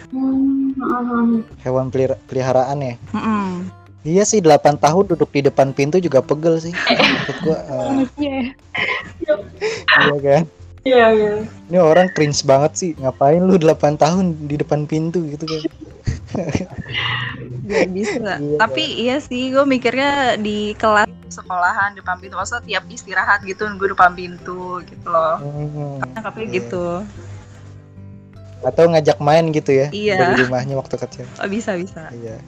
hewan 1.61 1.89
pelihara- 1.89 2.21
peliharaan 2.25 2.79
ya. 2.79 2.95
Mm-mm. 3.11 3.69
Iya 4.03 4.23
sih 4.23 4.39
8 4.39 4.77
tahun 4.77 5.05
duduk 5.09 5.31
di 5.31 5.41
depan 5.43 5.73
pintu 5.73 5.97
juga 5.97 6.21
pegel 6.21 6.61
sih. 6.61 6.75
Menurut 6.77 7.39
gua 7.41 7.59
eh, 7.59 8.05
Iya. 8.19 8.37
iya 9.97 10.17
kan. 10.21 10.45
Iya, 10.85 11.07
iya. 11.11 11.33
Ini 11.65 11.79
orang 11.79 12.13
cringe 12.13 12.45
banget 12.45 12.73
sih. 12.75 12.91
Ngapain 12.95 13.41
lu 13.41 13.57
8 13.57 13.73
tahun 13.97 14.37
di 14.45 14.61
depan 14.61 14.85
pintu 14.85 15.25
gitu 15.25 15.49
kan. 15.49 15.63
Gak 17.65 17.89
bisa. 17.91 18.37
Iya. 18.37 18.57
Tapi 18.61 18.85
iya 19.01 19.17
sih, 19.19 19.49
gue 19.49 19.65
mikirnya 19.65 20.37
di 20.37 20.77
kelas 20.77 21.09
sekolahan 21.33 21.97
depan 21.97 22.21
pintu, 22.21 22.37
maksudnya 22.37 22.63
tiap 22.63 22.85
istirahat 22.87 23.41
gitu 23.43 23.65
nunggu 23.65 23.91
depan 23.91 24.13
pintu 24.13 24.85
gitu 24.85 25.07
loh. 25.07 25.41
Hmm. 25.41 26.05
Tapi 26.15 26.45
Iya. 26.45 26.61
gitu, 26.61 27.01
Atau 28.65 28.89
ngajak 28.89 29.21
main 29.21 29.45
gitu 29.53 29.71
ya 29.71 29.87
Iya. 29.93 30.15
dari 30.19 30.49
rumahnya 30.49 30.75
waktu 30.75 30.97
kecil. 30.97 31.27
oh, 31.39 31.49
bisa 31.49 31.77
bisa. 31.77 32.09
Iya. 32.11 32.41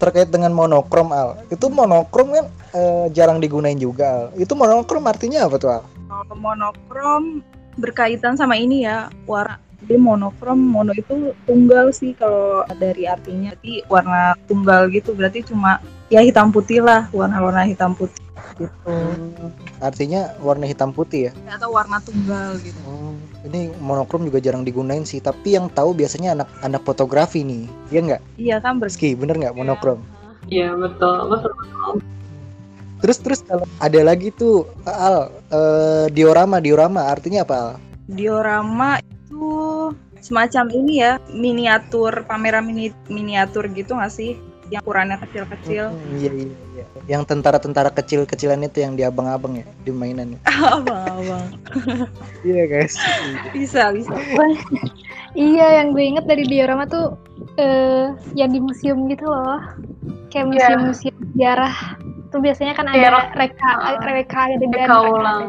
Terkait 0.00 0.32
dengan 0.32 0.54
monokrom 0.56 1.12
Al. 1.12 1.44
Itu 1.52 1.68
monokrom 1.68 2.32
kan 2.32 2.46
eh, 2.72 3.06
jarang 3.12 3.38
digunain 3.38 3.76
juga 3.76 4.06
Al. 4.08 4.24
Itu 4.40 4.56
monokrom 4.56 5.04
artinya 5.04 5.44
apa 5.44 5.56
tuh 5.60 5.70
Al? 5.76 5.82
Kalau 6.08 6.36
monokrom 6.36 7.44
berkaitan 7.76 8.34
sama 8.34 8.56
ini 8.56 8.84
ya 8.88 9.12
warna. 9.28 9.60
Jadi 9.80 9.96
monokrom, 9.96 10.60
mono 10.60 10.92
itu 10.92 11.32
tunggal 11.48 11.88
sih 11.96 12.12
kalau 12.12 12.68
dari 12.76 13.08
artinya. 13.08 13.56
Jadi 13.56 13.80
warna 13.88 14.36
tunggal 14.44 14.92
gitu 14.92 15.16
berarti 15.16 15.40
cuma 15.40 15.80
ya 16.12 16.20
hitam 16.20 16.52
putih 16.52 16.84
lah, 16.84 17.08
warna-warna 17.16 17.64
hitam 17.64 17.96
putih 17.96 18.19
gitu. 18.58 18.94
Artinya 19.80 20.34
warna 20.44 20.68
hitam 20.68 20.92
putih 20.92 21.30
ya. 21.30 21.32
Atau 21.48 21.72
warna 21.72 21.98
tunggal 22.04 22.60
gitu. 22.60 22.78
Oh, 22.84 23.14
ini 23.48 23.72
monokrom 23.80 24.26
juga 24.28 24.40
jarang 24.42 24.62
digunain 24.62 25.04
sih, 25.04 25.18
tapi 25.22 25.56
yang 25.56 25.72
tahu 25.72 25.96
biasanya 25.96 26.36
anak-anak 26.36 26.82
fotografi 26.84 27.40
nih. 27.46 27.64
Iya 27.88 28.00
nggak? 28.04 28.22
Iya 28.36 28.56
kan 28.60 28.78
ber 28.78 28.88
Ski, 28.92 29.16
bener 29.16 29.36
nggak 29.40 29.56
monokrom? 29.56 30.00
Iya, 30.48 30.72
betul. 30.76 31.30
Betul. 31.30 31.52
Terus 33.00 33.18
terus 33.24 33.40
kalau 33.48 33.64
ada 33.80 34.00
lagi 34.04 34.28
tuh 34.36 34.68
Al 34.84 35.32
eh, 35.48 36.06
diorama 36.12 36.60
diorama 36.60 37.08
artinya 37.08 37.48
apa 37.48 37.56
Al? 37.56 37.70
diorama 38.10 38.98
itu 38.98 39.46
semacam 40.20 40.66
ini 40.74 41.00
ya 41.00 41.16
miniatur 41.32 42.26
pameran 42.26 42.66
mini 42.66 42.92
miniatur 43.08 43.70
gitu 43.72 43.96
nggak 43.96 44.12
sih 44.12 44.36
yang 44.70 44.80
ukurannya 44.80 45.18
kecil-kecil 45.20 45.90
Hmm, 45.90 46.14
iya 46.14 46.30
iya 46.32 46.46
iya. 46.72 46.84
Yang 47.08 47.22
tentara-tentara 47.28 47.90
kecil-kecilan 47.90 48.62
itu 48.62 48.78
yang 48.78 48.94
di 48.94 49.02
abang-abang 49.02 49.58
ya 49.58 49.66
di 49.82 49.90
mainan. 49.90 50.34
ya? 50.34 50.40
abang-abang 50.76 51.42
Iya 52.48 52.64
guys. 52.66 52.94
bisa 53.50 53.90
bisa 53.90 54.14
Iya, 55.30 55.66
yang 55.78 55.90
gue 55.90 56.02
inget 56.04 56.24
dari 56.24 56.42
diorama 56.42 56.86
tuh 56.86 57.14
eh 57.54 58.10
yang 58.34 58.50
di 58.50 58.58
museum 58.58 59.06
gitu 59.06 59.24
loh. 59.24 59.62
Kayak 60.26 60.46
Iya. 60.46 60.50
museum-museum 60.50 61.16
sejarah. 61.30 61.74
Tuh 62.30 62.38
biasanya 62.38 62.74
kan 62.74 62.86
ada 62.86 63.06
ro- 63.10 63.30
reka 63.34 63.70
reka 64.04 64.38
adegan. 64.48 64.70
Reka 64.72 64.98
ulang. 65.04 65.42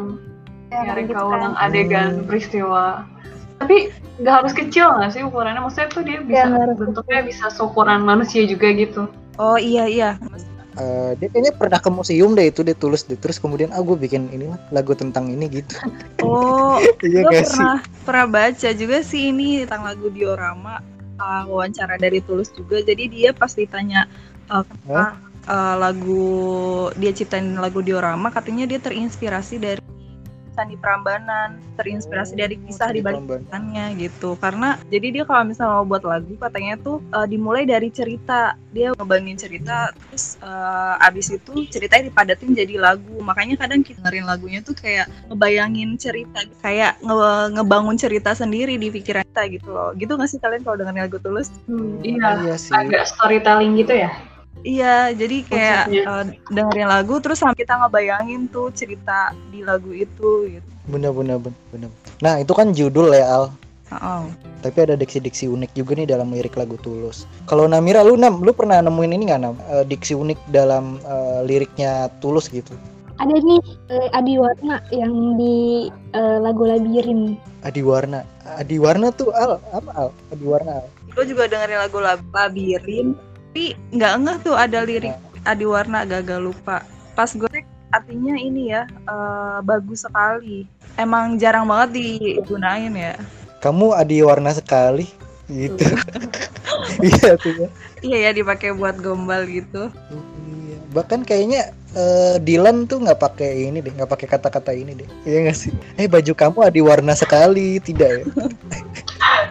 Ya, 0.69 0.77
Ya, 0.77 0.93
gitu 0.95 1.10
reka 1.10 1.19
kan. 1.19 1.25
ulang 1.27 1.53
adegan 1.57 2.12
peristiwa. 2.25 2.86
Tapi 3.62 3.93
nggak 4.17 4.36
harus 4.41 4.54
kecil 4.58 4.89
nggak 4.97 5.13
sih 5.13 5.21
ukurannya? 5.21 5.62
Maksudnya 5.62 5.88
tuh 5.93 6.04
dia 6.04 6.19
bisa 6.26 6.50
harus 6.50 6.76
bentuknya 6.78 7.19
bisa 7.21 7.45
seukuran 7.54 8.02
manusia 8.02 8.43
juga 8.50 8.74
gitu. 8.74 9.06
oh 9.39 9.58
iya 9.58 9.88
iya 9.88 10.19
Eh, 10.80 11.12
dia 11.19 11.28
kayaknya 11.28 11.52
pernah 11.52 11.84
ke 11.84 11.91
museum 11.91 12.32
deh 12.32 12.47
itu 12.47 12.63
dia 12.63 12.71
tulis 12.71 13.04
deh 13.04 13.19
terus 13.19 13.43
kemudian 13.43 13.76
ah 13.76 13.84
gue 13.84 14.00
bikin 14.00 14.32
ini 14.32 14.56
lah 14.56 14.60
lagu 14.71 14.95
tentang 14.95 15.28
ini 15.28 15.52
gitu. 15.52 15.76
oh 16.24 16.80
iya 17.04 17.28
gue 17.28 17.43
sih. 17.43 17.60
pernah 17.60 17.78
pernah 18.08 18.28
baca 18.32 18.69
juga 18.71 18.97
sih 19.04 19.36
ini 19.36 19.67
tentang 19.67 19.84
lagu 19.84 20.08
diorama 20.08 20.80
uh, 21.19 21.43
wawancara 21.52 22.00
dari 22.00 22.24
tulus 22.24 22.56
juga 22.56 22.80
jadi 22.88 23.04
dia 23.12 23.30
pas 23.36 23.52
ditanya 23.52 24.08
uh, 24.47 24.63
kenapa, 24.63 25.19
uh, 25.52 25.76
lagu 25.76 26.24
dia 26.95 27.12
ciptain 27.12 27.52
lagu 27.60 27.84
diorama 27.84 28.32
katanya 28.32 28.63
dia 28.63 28.80
terinspirasi 28.80 29.60
dari 29.60 29.84
Sandi 30.51 30.75
Prambanan 30.75 31.57
terinspirasi 31.79 32.35
dari 32.35 32.55
kisah 32.59 32.91
di 32.91 33.01
balik 33.01 33.23
ceritanya 33.25 33.91
gitu. 33.95 34.35
Karena 34.37 34.77
jadi 34.91 35.07
dia 35.09 35.23
kalau 35.23 35.47
misalnya 35.47 35.81
mau 35.81 35.85
buat 35.87 36.03
lagu 36.03 36.33
katanya 36.37 36.75
tuh 36.79 36.99
uh, 37.15 37.25
dimulai 37.25 37.63
dari 37.63 37.89
cerita. 37.89 38.55
Dia 38.71 38.95
ngebangin 38.95 39.35
cerita 39.35 39.91
terus 39.91 40.39
uh, 40.39 40.95
abis 41.03 41.31
itu 41.35 41.67
ceritanya 41.71 42.07
dipadatin 42.11 42.55
jadi 42.55 42.75
lagu. 42.79 43.19
Makanya 43.19 43.59
kadang 43.59 43.83
kita 43.83 43.99
dengerin 44.03 44.27
lagunya 44.27 44.59
tuh 44.63 44.75
kayak 44.75 45.07
ngebayangin 45.31 45.95
cerita 45.95 46.43
kayak 46.59 46.99
nge- 47.03 47.49
ngebangun 47.55 47.95
cerita 47.99 48.31
sendiri 48.35 48.75
di 48.75 48.91
pikiran 48.91 49.23
kita 49.27 49.43
gitu 49.47 49.67
loh. 49.71 49.91
Gitu 49.95 50.11
gak 50.15 50.29
sih 50.29 50.39
kalian 50.39 50.63
kalau 50.67 50.79
dengerin 50.79 51.03
lagu 51.07 51.19
tulus? 51.23 51.47
Iya, 52.03 52.43
Iya 52.43 52.55
sih. 52.59 52.75
agak 52.75 53.07
storytelling 53.07 53.79
gitu 53.79 53.95
ya. 53.95 54.11
Iya 54.61 55.09
jadi 55.11 55.37
kayak 55.47 55.83
uh, 56.05 56.23
dengerin 56.51 56.89
lagu 56.89 57.17
terus 57.23 57.41
sampai 57.41 57.63
kita 57.63 57.73
ngebayangin 57.79 58.45
tuh 58.51 58.69
cerita 58.75 59.33
di 59.49 59.65
lagu 59.65 59.89
itu 59.95 60.51
gitu 60.51 60.67
Bener 60.89 61.13
bener 61.13 61.37
bener 61.37 61.57
bener. 61.69 61.89
Nah 62.25 62.41
itu 62.41 62.51
kan 62.57 62.73
judul 62.73 63.13
ya 63.13 63.25
Al. 63.29 63.45
oh. 64.01 64.25
Tapi 64.65 64.77
ada 64.81 64.97
diksi-diksi 64.97 65.45
unik 65.45 65.77
juga 65.77 65.93
nih 65.93 66.09
dalam 66.09 66.33
lirik 66.33 66.57
lagu 66.57 66.73
Tulus. 66.81 67.29
Kalau 67.45 67.69
Namira 67.69 68.01
lu 68.01 68.17
Nam, 68.17 68.41
lu 68.41 68.49
pernah 68.49 68.81
nemuin 68.81 69.13
ini 69.13 69.23
nggak 69.29 69.41
Nam? 69.45 69.55
Eh, 69.69 69.85
diksi 69.85 70.17
unik 70.17 70.41
dalam 70.49 70.97
eh, 71.05 71.39
liriknya 71.45 72.09
Tulus 72.17 72.49
gitu. 72.49 72.73
Ada 73.21 73.29
nih 73.29 73.61
eh, 73.93 74.17
Adi 74.17 74.41
Warna 74.41 74.81
yang 74.89 75.13
di 75.37 75.87
eh, 76.17 76.37
lagu 76.41 76.65
Labirin. 76.65 77.37
Adiwarna. 77.61 78.25
Adiwarna 78.57 79.13
tuh 79.13 79.29
Al, 79.37 79.61
apa 79.69 79.91
Al? 79.93 80.09
Adiwarna 80.33 80.81
Al. 80.81 80.87
gue 81.13 81.25
juga 81.29 81.45
dengerin 81.45 81.77
lagu 81.77 82.01
Lab- 82.01 82.25
Labirin 82.33 83.13
tapi 83.51 83.75
nggak 83.91 84.13
ngeh 84.23 84.37
tuh 84.47 84.55
ada 84.55 84.79
lirik 84.87 85.11
Adi 85.43 85.67
Warna 85.67 86.07
gagal 86.07 86.39
lupa 86.39 86.87
pas 87.19 87.27
gue 87.35 87.51
cek 87.51 87.67
artinya 87.91 88.39
ini 88.39 88.71
ya 88.71 88.87
eh, 88.87 89.59
bagus 89.67 90.07
sekali. 90.07 90.63
Emang 90.95 91.35
jarang 91.35 91.67
banget 91.67 91.99
digunain 91.99 92.95
ya. 92.95 93.19
Kamu 93.59 93.91
adi 93.91 94.23
warna 94.23 94.55
sekali 94.55 95.11
gitu. 95.51 95.83
Iya 97.03 97.35
tuh 97.35 97.51
ya. 97.59 97.67
Iya 97.99 98.17
ya 98.23 98.31
dipakai 98.31 98.71
buat 98.71 98.95
gombal 99.03 99.43
gitu. 99.51 99.91
Iya. 99.91 100.77
Bahkan 100.95 101.27
kayaknya 101.27 101.75
eh, 101.91 102.39
Dylan 102.39 102.87
tuh 102.87 103.03
nggak 103.03 103.19
pakai 103.19 103.67
ini 103.67 103.83
deh, 103.83 103.91
nggak 103.91 104.07
pakai 104.07 104.31
kata-kata 104.31 104.71
ini 104.71 104.95
deh. 104.95 105.09
Iya 105.27 105.37
nggak 105.43 105.57
sih? 105.59 105.75
Eh 105.99 106.07
baju 106.07 106.31
kamu 106.31 106.57
adi 106.63 106.79
warna 106.79 107.11
sekali, 107.19 107.83
tidak 107.83 108.23
ya? 108.23 108.25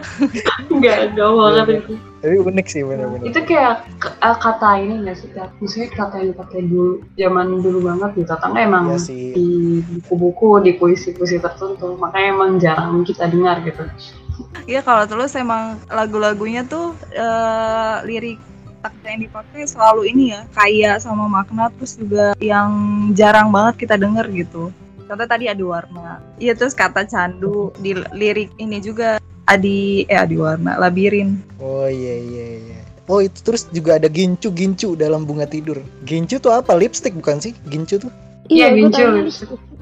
Enggak, 0.73 0.97
enggak 1.13 1.29
banget 1.33 1.65
Iya, 1.67 1.77
itu. 1.81 1.93
Tapi 2.21 2.35
unik 2.37 2.67
sih 2.69 2.81
benar-benar. 2.85 3.25
Itu 3.25 3.39
kayak 3.49 3.73
eh, 4.05 4.37
kata 4.37 4.69
ini 4.77 4.93
nggak 5.01 5.17
sih? 5.17 5.29
Kak? 5.33 5.49
Maksudnya 5.57 5.87
kata 5.89 6.15
yang 6.21 6.29
dipakai 6.37 6.59
dulu, 6.69 6.91
zaman 7.17 7.47
dulu 7.65 7.79
banget 7.81 8.09
gitu. 8.21 8.33
Karena 8.37 8.59
emang 8.61 8.83
Iya 8.93 8.99
sih. 9.01 9.25
di 9.33 9.49
buku-buku, 9.81 10.47
di 10.61 10.71
puisi-puisi 10.77 11.41
tertentu. 11.41 11.97
Makanya 11.97 12.27
emang 12.33 12.51
jarang 12.61 13.01
kita 13.01 13.25
dengar 13.25 13.59
gitu. 13.65 13.83
Iya 14.69 14.81
kalau 14.85 15.05
tulus 15.09 15.33
emang 15.33 15.81
lagu-lagunya 15.89 16.61
tuh 16.65 16.93
eh, 17.13 17.95
lirik 18.05 18.37
kata 18.81 19.05
yang 19.13 19.21
dipakai 19.29 19.61
selalu 19.69 20.09
ini 20.09 20.33
ya 20.33 20.41
kaya 20.57 20.91
sama 20.97 21.29
makna 21.29 21.69
terus 21.77 21.93
juga 22.01 22.33
yang 22.41 22.69
jarang 23.13 23.53
banget 23.53 23.85
kita 23.85 23.95
denger 23.97 24.25
gitu. 24.33 24.73
Contoh 25.05 25.27
tadi 25.27 25.51
adi 25.51 25.61
warna. 25.61 26.23
Iya 26.41 26.57
terus 26.57 26.73
kata 26.73 27.05
candu 27.05 27.69
di 27.77 27.93
lirik 28.15 28.49
ini 28.57 28.79
juga 28.81 29.21
adi 29.51 30.07
eh 30.07 30.15
adi 30.15 30.39
warna 30.39 30.79
labirin. 30.79 31.35
Oh 31.59 31.85
iya 31.85 32.15
iya 32.15 32.45
iya. 32.63 32.79
Oh 33.11 33.19
itu 33.19 33.43
terus 33.43 33.67
juga 33.75 33.99
ada 33.99 34.07
gincu 34.07 34.47
gincu 34.55 34.95
dalam 34.95 35.27
bunga 35.27 35.43
tidur. 35.43 35.83
Gincu 36.07 36.39
tuh 36.39 36.55
apa? 36.55 36.71
Lipstick 36.79 37.11
bukan 37.11 37.43
sih? 37.43 37.51
Gincu 37.67 37.99
tuh? 37.99 38.11
Iya, 38.47 38.71
gua 38.71 38.87
gincu. 38.87 39.03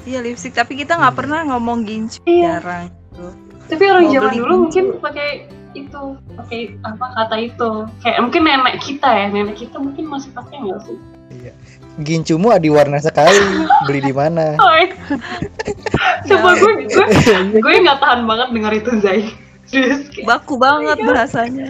Iya 0.09 0.19
lipstick 0.25 0.57
tapi 0.57 0.73
kita 0.79 0.97
nggak 0.97 1.13
pernah 1.13 1.45
ngomong 1.45 1.85
gincu 1.85 2.17
Iya. 2.25 2.57
jarang. 2.57 2.85
Gitu. 2.89 3.27
Tapi 3.69 3.83
orang 3.85 4.05
Mau 4.09 4.13
zaman 4.17 4.29
beli 4.33 4.39
dulu 4.41 4.53
mungkin 4.65 4.85
pakai 4.97 5.29
itu, 5.77 6.01
pakai 6.33 6.59
apa 6.81 7.05
kata 7.13 7.35
itu. 7.37 7.69
Kayak 8.01 8.19
mungkin 8.25 8.41
nenek 8.41 8.75
kita 8.81 9.09
ya, 9.13 9.25
nenek 9.29 9.57
kita 9.61 9.77
mungkin 9.77 10.05
masih 10.09 10.33
pakai 10.33 10.57
nggak 10.65 10.81
sih? 10.89 10.97
Gincumu 12.01 12.49
adi 12.49 12.73
warna 12.73 12.97
sekali. 12.97 13.37
Beli 13.85 14.01
di 14.09 14.13
mana? 14.15 14.55
Oh, 14.63 14.73
iya. 14.73 14.89
Coba 16.29 16.57
gue, 16.57 16.89
gue, 16.89 17.05
gue 17.59 17.73
nggak 17.85 17.99
tahan 18.01 18.25
banget 18.25 18.47
denger 18.55 18.73
itu 18.81 18.89
Zai. 19.05 19.21
Baku 20.25 20.55
banget 20.57 20.97
bahasanya. 21.05 21.67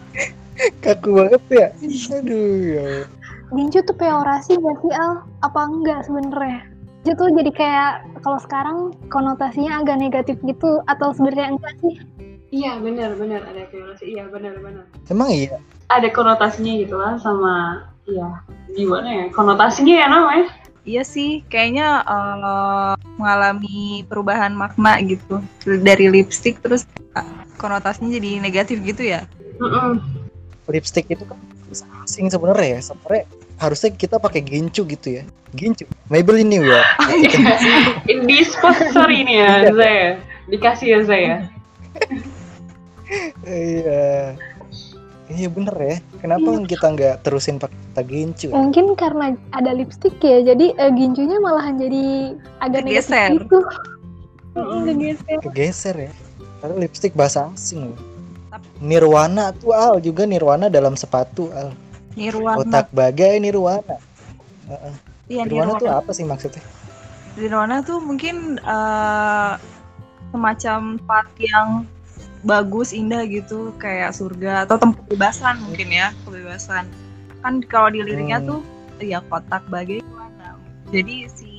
Kaku 0.84 1.08
banget 1.12 1.42
ya. 1.52 1.68
Aduh 2.16 2.56
ya. 2.76 2.88
Gincu 3.52 3.78
tuh 3.84 3.96
peorasi 3.96 4.58
gak 4.58 4.76
sih 4.82 4.92
Al? 4.96 5.22
Apa 5.44 5.68
enggak 5.68 6.08
sebenarnya? 6.08 6.66
Gincu 7.04 7.12
tuh 7.14 7.28
jadi 7.36 7.50
kayak 7.54 7.92
kalau 8.24 8.38
sekarang 8.42 8.78
konotasinya 9.12 9.84
agak 9.84 10.00
negatif 10.00 10.36
gitu 10.42 10.82
atau 10.90 11.14
sebenarnya 11.14 11.54
enggak 11.54 11.74
sih? 11.84 11.94
Iya 12.50 12.80
benar 12.80 13.14
benar 13.20 13.44
ada 13.46 13.68
konotasi. 13.68 14.04
Iya 14.16 14.24
benar 14.32 14.54
benar. 14.58 14.84
Emang 15.12 15.28
iya. 15.30 15.60
Ada 15.92 16.08
konotasinya 16.10 16.72
gitu 16.82 16.96
lah 16.98 17.20
sama 17.20 17.86
iya 18.06 18.38
gimana 18.74 19.08
ya 19.10 19.24
konotasinya 19.34 19.94
ya 19.94 20.06
namanya. 20.10 20.48
Iya 20.86 21.02
sih, 21.02 21.42
kayaknya 21.50 22.06
eh, 22.06 22.94
mengalami 23.16 24.04
perubahan 24.06 24.52
makna 24.52 25.00
gitu 25.04 25.40
dari 25.64 26.08
lipstick 26.12 26.60
terus 26.60 26.84
eh, 27.16 27.40
konotasinya 27.56 28.12
jadi 28.16 28.40
negatif 28.40 28.80
gitu 28.84 29.02
ya. 29.02 29.24
Mm-mm. 29.60 30.00
Lipstick 30.68 31.08
itu 31.08 31.24
kan 31.24 31.38
asing 32.04 32.28
sebenarnya 32.28 32.78
ya. 32.78 32.80
Sebenarnya 32.92 33.24
harusnya 33.56 33.90
kita 33.96 34.16
pakai 34.20 34.44
gincu 34.44 34.84
gitu 34.84 35.08
ya. 35.20 35.24
Gincu. 35.56 35.88
Maybelline 36.12 36.50
New 36.50 36.64
ya. 36.68 36.84
Di 38.28 38.38
sponsor 38.44 39.08
ini 39.08 39.40
ya 39.40 39.72
Zai. 39.72 40.20
Dikasih 40.46 40.86
ya 40.86 41.00
Zai 41.02 41.22
ya. 41.24 41.38
Iya. 43.46 44.36
Iya 45.26 45.48
bener 45.50 45.74
ya. 45.74 45.96
Kenapa 46.22 46.48
kita 46.70 46.86
nggak 46.94 47.14
terusin 47.26 47.58
pakai 47.58 47.74
kata 47.74 48.02
gincu? 48.06 48.46
ya? 48.52 48.54
Mungkin 48.54 48.94
karena 48.94 49.34
ada 49.56 49.72
lipstick 49.74 50.20
ya, 50.22 50.44
jadi 50.44 50.76
eh, 50.76 50.92
gincunya 50.94 51.40
malahan 51.42 51.80
jadi 51.80 52.36
agak 52.62 52.84
negatif 52.86 53.10
Kegeser. 53.10 53.30
gitu. 53.34 53.58
Kegeser. 54.54 55.38
Kegeser 55.42 55.96
ya. 55.96 56.12
Karena 56.62 56.74
lipstick 56.78 57.12
bahasa 57.18 57.50
asing 57.50 57.90
loh. 57.90 58.00
Nirwana 58.80 59.52
tuh 59.56 59.72
Al 59.72 59.98
juga 60.00 60.24
Nirwana 60.28 60.68
dalam 60.68 60.94
sepatu 60.94 61.50
Al. 61.52 61.74
Nirwana. 62.14 62.62
Otak 62.62 62.86
bagai 62.94 63.40
Nirwana. 63.42 63.96
Iya, 65.26 65.42
Nirwana 65.42 65.74
Nirwana. 65.74 65.80
tuh 65.82 65.88
apa 65.90 66.10
sih 66.14 66.24
maksudnya? 66.24 66.62
Nirwana 67.36 67.82
tuh 67.82 67.98
mungkin 68.00 68.62
eh, 68.62 69.52
semacam 70.30 71.00
part 71.04 71.32
yang 71.40 71.84
bagus, 72.42 72.92
indah 72.92 73.24
gitu, 73.24 73.72
kayak 73.80 74.12
surga 74.12 74.68
atau 74.68 74.76
tempat 74.76 75.00
kebebasan 75.08 75.56
mungkin 75.62 75.88
ya, 75.92 76.12
kebebasan. 76.26 76.84
Kan 77.40 77.62
kalau 77.64 77.88
di 77.92 78.02
liriknya 78.02 78.42
Hmm. 78.42 78.48
tuh 78.48 78.60
ya 79.00 79.20
kotak 79.28 79.64
bagaimana. 79.68 80.60
Jadi 80.90 81.28
si 81.30 81.52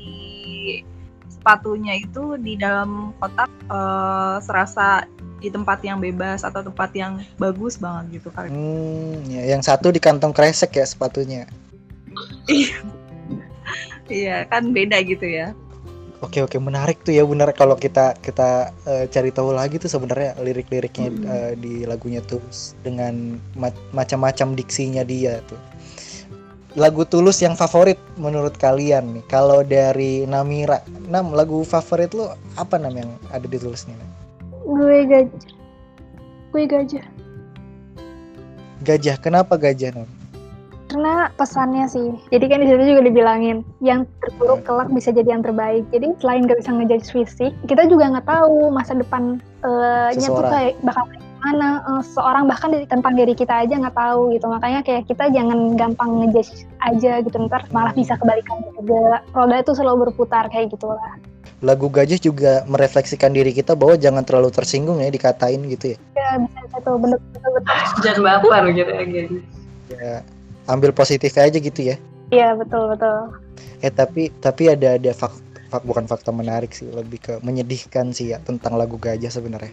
sepatunya 1.31 1.95
itu 2.01 2.35
di 2.41 2.59
dalam 2.59 3.15
kotak 3.21 3.49
eh, 3.67 4.37
serasa 4.43 5.03
di 5.37 5.53
tempat 5.53 5.83
yang 5.85 6.01
bebas 6.01 6.41
atau 6.41 6.65
tempat 6.65 6.89
yang 6.97 7.21
bagus 7.37 7.77
banget 7.77 8.19
gitu 8.19 8.33
kali. 8.33 8.49
Hmm, 8.49 9.21
ya, 9.29 9.43
yang 9.53 9.61
satu 9.61 9.93
di 9.93 10.01
kantong 10.01 10.33
kresek 10.33 10.73
ya 10.75 10.85
sepatunya. 10.87 11.45
Iya, 14.07 14.47
kan 14.47 14.71
beda 14.71 15.03
gitu 15.03 15.27
ya. 15.27 15.51
Oke 16.17 16.41
oke 16.41 16.57
menarik 16.57 17.05
tuh 17.05 17.13
ya 17.13 17.21
benar 17.29 17.53
kalau 17.53 17.77
kita 17.77 18.17
kita 18.25 18.73
eh, 18.89 19.05
cari 19.05 19.29
tahu 19.29 19.53
lagi 19.53 19.77
tuh 19.77 19.85
sebenarnya 19.85 20.33
lirik-liriknya 20.41 21.13
Hmm. 21.13 21.21
eh, 21.29 21.53
di 21.53 21.73
lagunya 21.85 22.25
Tulus 22.25 22.73
dengan 22.81 23.37
ma- 23.53 23.85
macam-macam 23.93 24.57
diksinya 24.57 25.05
dia 25.05 25.45
tuh. 25.45 25.61
Lagu 26.73 27.05
Tulus 27.05 27.37
yang 27.41 27.53
favorit 27.53 28.01
menurut 28.17 28.57
kalian 28.57 29.17
nih? 29.17 29.23
Kalau 29.29 29.61
dari 29.61 30.25
Namira, 30.25 30.81
Nam 31.05 31.33
lagu 31.37 31.61
favorit 31.61 32.13
lu 32.17 32.25
apa 32.57 32.81
Nam 32.81 32.97
yang 32.97 33.11
ada 33.29 33.45
di 33.45 33.57
Tulus 33.61 33.85
nih? 33.85 33.97
Gue 34.65 35.05
gajah. 35.05 35.45
Gue 36.49 36.63
gajah. 36.65 37.05
Gajah, 38.85 39.17
kenapa 39.21 39.57
gajah 39.57 39.93
Nam? 40.01 40.09
Pesannya 41.37 41.85
sih. 41.85 42.17
Jadi 42.33 42.45
kan 42.49 42.65
di 42.65 42.67
situ 42.67 42.83
juga 42.97 43.05
dibilangin 43.05 43.61
yang 43.77 44.09
terburuk 44.25 44.65
kelak 44.65 44.89
bisa 44.89 45.13
jadi 45.13 45.37
yang 45.37 45.45
terbaik. 45.45 45.85
Jadi 45.93 46.17
selain 46.17 46.49
gak 46.49 46.59
bisa 46.65 46.73
ngejudge 46.73 47.09
fisik, 47.13 47.53
kita 47.69 47.85
juga 47.85 48.09
nggak 48.09 48.25
tahu 48.25 48.73
masa 48.73 48.97
depan 48.97 49.37
eh, 49.61 50.09
nya 50.17 50.27
tuh 50.33 50.49
kayak 50.49 50.73
bakal 50.81 51.05
kayak 51.13 51.21
gimana. 51.21 51.69
Eh, 51.85 52.03
seorang 52.17 52.43
bahkan 52.49 52.73
dari, 52.73 52.89
tentang 52.89 53.13
diri 53.13 53.37
kita 53.37 53.53
aja 53.53 53.73
nggak 53.77 53.93
tahu 53.93 54.33
gitu. 54.33 54.49
Makanya 54.49 54.81
kayak 54.81 55.05
kita 55.05 55.29
jangan 55.29 55.77
gampang 55.77 56.25
ngejudge 56.25 56.65
aja 56.81 57.21
gitu. 57.21 57.37
Ntar 57.45 57.69
malah 57.69 57.93
bisa 57.93 58.17
kebalikan 58.17 58.57
juga. 58.73 59.21
Roda 59.37 59.61
itu 59.61 59.71
selalu 59.77 60.09
berputar 60.09 60.49
kayak 60.49 60.73
gitu 60.73 60.89
lah. 60.89 61.21
Lagu 61.61 61.89
Gajah 61.89 62.21
juga 62.21 62.65
merefleksikan 62.69 63.33
diri 63.33 63.49
kita 63.49 63.73
bahwa 63.73 63.97
jangan 63.97 64.21
terlalu 64.21 64.53
tersinggung 64.53 65.01
ya 65.01 65.09
dikatain 65.09 65.65
gitu 65.69 65.93
ya. 65.93 65.97
Ya 66.13 66.29
bisa 66.41 66.77
itu 66.81 66.91
bener 66.97 67.17
bener 67.33 67.49
betul. 67.61 67.77
Jangan 68.05 68.21
baper 68.25 68.63
gitu 68.73 68.91
ya. 68.93 69.05
Ya, 69.87 70.15
ambil 70.67 70.91
positif 70.91 71.31
aja 71.35 71.55
gitu 71.55 71.81
ya. 71.81 71.95
Iya 72.29 72.53
betul 72.53 72.91
betul. 72.91 73.31
Eh 73.79 73.89
tapi 73.89 74.29
tapi 74.37 74.67
ada 74.67 74.99
ada 74.99 75.11
fak, 75.11 75.31
fak- 75.69 75.85
bukan 75.87 76.05
fakta 76.05 76.29
menarik 76.29 76.75
sih, 76.75 76.87
lebih 76.91 77.19
ke 77.19 77.33
menyedihkan 77.39 78.11
sih 78.11 78.35
ya 78.35 78.43
tentang 78.43 78.75
lagu 78.75 78.99
Gajah 78.99 79.31
sebenarnya. 79.31 79.71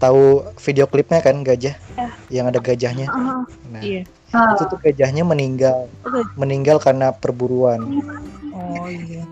Tahu 0.00 0.48
video 0.56 0.88
klipnya 0.88 1.20
kan 1.20 1.44
Gajah? 1.44 1.76
Ya. 1.76 2.08
Yang 2.32 2.46
ada 2.56 2.60
gajahnya. 2.64 3.06
Ah, 3.12 3.44
Nah, 3.68 3.82
Iya. 3.84 4.02
Ah, 4.32 4.54
itu 4.56 4.64
tuh 4.64 4.78
gajahnya 4.80 5.26
meninggal. 5.26 5.90
Meninggal 6.38 6.80
karena 6.80 7.12
perburuan, 7.12 7.82
Oh 8.54 8.86
iya. 8.88 9.26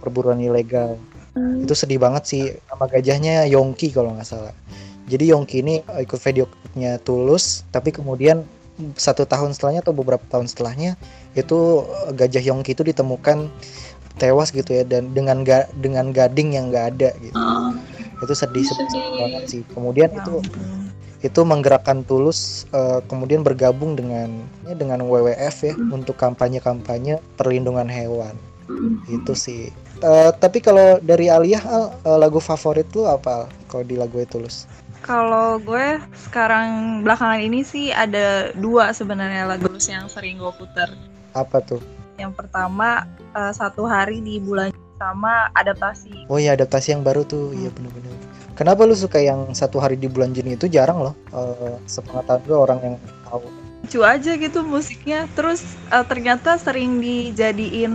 perburuan 0.00 0.38
ilegal. 0.38 0.96
hmm. 1.34 1.66
Itu 1.66 1.74
sedih 1.76 2.00
banget 2.00 2.24
sih. 2.24 2.42
Nama 2.64 2.84
gajahnya 2.86 3.34
Yongki 3.44 3.92
kalau 3.92 4.14
nggak 4.16 4.24
salah. 4.24 4.54
Jadi 5.06 5.30
Yongki 5.30 5.56
ini 5.60 5.74
ikut 5.82 6.18
video 6.18 6.48
klipnya 6.48 6.96
Tulus, 6.98 7.62
tapi 7.68 7.92
kemudian 7.92 8.42
satu 8.96 9.24
tahun 9.24 9.56
setelahnya 9.56 9.80
atau 9.82 9.94
beberapa 9.96 10.22
tahun 10.28 10.46
setelahnya 10.46 10.94
itu 11.34 11.82
eh, 12.08 12.10
gajah 12.14 12.42
Yongki 12.44 12.76
itu 12.76 12.84
ditemukan 12.84 13.48
tewas 14.16 14.48
gitu 14.48 14.72
ya 14.72 14.80
dan 14.84 15.12
dengan 15.12 15.44
ga, 15.44 15.68
dengan 15.76 16.08
gading 16.08 16.56
yang 16.56 16.72
nggak 16.72 16.86
ada 16.96 17.10
gitu. 17.20 17.36
ah. 17.36 17.72
Itu 18.24 18.32
sedih, 18.32 18.64
sedih, 18.64 18.88
Sedih. 18.88 19.12
banget 19.20 19.42
sih. 19.44 19.62
Kemudian 19.76 20.08
Ya 20.08 20.24
itu 20.24 20.34
itu 21.24 21.40
menggerakkan 21.42 22.04
Tulus 22.04 22.64
eh, 22.72 23.00
kemudian 23.08 23.44
bergabung 23.44 23.96
dengan 23.96 24.44
ya, 24.64 24.72
dengan 24.76 25.04
WWF 25.04 25.56
ya 25.64 25.74
Hmm. 25.76 26.00
untuk 26.00 26.16
kampanye-kampanye 26.16 27.20
perlindungan 27.36 27.88
hewan. 27.88 28.36
Mm. 28.66 28.98
Itu 29.22 29.32
sih. 29.38 29.70
Eh, 30.02 30.30
tapi 30.42 30.58
kalau 30.58 30.98
dari 31.00 31.30
Aliyah 31.30 31.62
Al, 31.64 31.84
eh, 32.04 32.18
lagu 32.18 32.42
favorit 32.42 32.84
lu 32.92 33.06
apa 33.06 33.44
Al? 33.44 33.44
Kalau 33.70 33.84
di 33.86 33.94
lagu 33.96 34.18
Tulus? 34.26 34.66
Kalau 35.02 35.60
gue 35.60 36.00
sekarang 36.28 37.00
belakangan 37.04 37.40
ini 37.40 37.62
sih 37.62 37.92
ada 37.92 38.50
dua 38.56 38.90
sebenarnya 38.90 39.46
lagu 39.46 39.68
yang 39.86 40.08
sering 40.08 40.40
gue 40.40 40.52
putar. 40.56 40.90
Apa 41.36 41.60
tuh? 41.62 41.80
Yang 42.16 42.32
pertama 42.38 43.04
eh, 43.36 43.52
satu 43.52 43.84
hari 43.84 44.24
di 44.24 44.40
bulan 44.40 44.72
sama 44.96 45.52
adaptasi. 45.52 46.26
Oh 46.32 46.40
iya 46.40 46.56
adaptasi 46.56 46.96
yang 46.96 47.04
baru 47.04 47.22
tuh, 47.28 47.52
iya 47.52 47.68
bener-bener. 47.68 48.12
Kenapa 48.56 48.88
lu 48.88 48.96
suka 48.96 49.20
yang 49.20 49.52
satu 49.52 49.76
hari 49.76 50.00
di 50.00 50.08
bulan 50.08 50.32
Juni 50.32 50.56
itu 50.56 50.64
jarang 50.66 51.04
loh. 51.04 51.14
Eh 51.36 51.76
sepengetahuan 51.84 52.40
gue 52.48 52.56
orang 52.56 52.78
yang 52.80 52.94
tahu. 53.28 53.44
Lucu 53.84 54.00
aja 54.02 54.32
gitu 54.34 54.64
musiknya. 54.64 55.28
Terus 55.36 55.62
eh, 55.92 56.04
ternyata 56.08 56.56
sering 56.56 56.98
dijadiin 56.98 57.92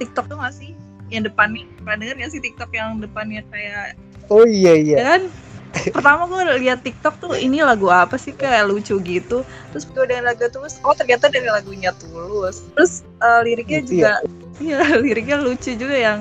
TikTok 0.00 0.32
tuh 0.32 0.40
gak 0.40 0.56
sih? 0.56 0.72
Yang 1.12 1.34
depannya 1.34 1.68
pernah 1.84 1.96
denger 2.00 2.16
gak 2.24 2.32
sih 2.32 2.40
TikTok 2.40 2.70
yang 2.72 2.98
depannya 2.98 3.44
kayak 3.52 3.98
Oh 4.30 4.46
iya 4.46 4.78
iya. 4.78 4.96
ya 4.96 5.06
kan? 5.18 5.22
Pertama 5.70 6.26
gue 6.26 6.42
lihat 6.60 6.82
TikTok 6.82 7.14
tuh 7.22 7.32
ini 7.38 7.62
lagu 7.62 7.88
apa 7.88 8.18
sih 8.18 8.34
kayak 8.34 8.66
lucu 8.66 8.98
gitu. 9.00 9.46
Terus 9.70 9.84
gue 9.86 10.04
dengan 10.04 10.30
lagu 10.30 10.42
tulus, 10.50 10.82
oh 10.82 10.94
ternyata 10.94 11.30
dari 11.30 11.46
lagunya 11.46 11.94
tulus. 11.96 12.62
Terus 12.74 13.06
eh, 13.22 13.40
liriknya 13.46 13.80
Gitu 13.86 13.90
juga, 14.02 14.12
iya 14.58 14.80
liriknya 15.04 15.36
lucu 15.40 15.70
juga 15.78 15.96
yang 15.96 16.18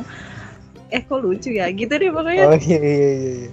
eh 0.89 1.01
kok 1.05 1.21
lucu 1.21 1.53
ya 1.53 1.69
gitu 1.73 1.89
deh 1.89 2.09
pokoknya. 2.13 2.45
Oh 2.49 2.57
iya 2.57 2.79
iya 2.81 3.09
iya. 3.09 3.31
iya. 3.45 3.51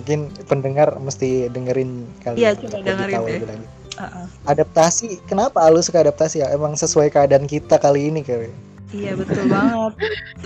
Mungkin 0.00 0.20
pendengar 0.48 0.88
mesti 0.98 1.52
dengerin 1.52 2.08
kali. 2.24 2.36
Iya, 2.42 2.50
ya, 2.56 2.60
coba 2.64 2.76
dengerin 2.82 3.14
tahu 3.14 3.26
deh. 3.26 3.32
lebih 3.34 3.48
lanjut. 3.50 3.70
Heeh. 3.96 4.24
Adaptasi, 4.44 5.08
kenapa 5.24 5.64
lu 5.72 5.80
suka 5.80 6.04
adaptasi 6.04 6.44
ya? 6.44 6.52
Emang 6.52 6.76
sesuai 6.76 7.08
keadaan 7.08 7.48
kita 7.48 7.80
kali 7.80 8.12
ini 8.12 8.20
kali. 8.20 8.52
Iya 8.94 9.18
betul 9.18 9.50
banget. 9.50 9.92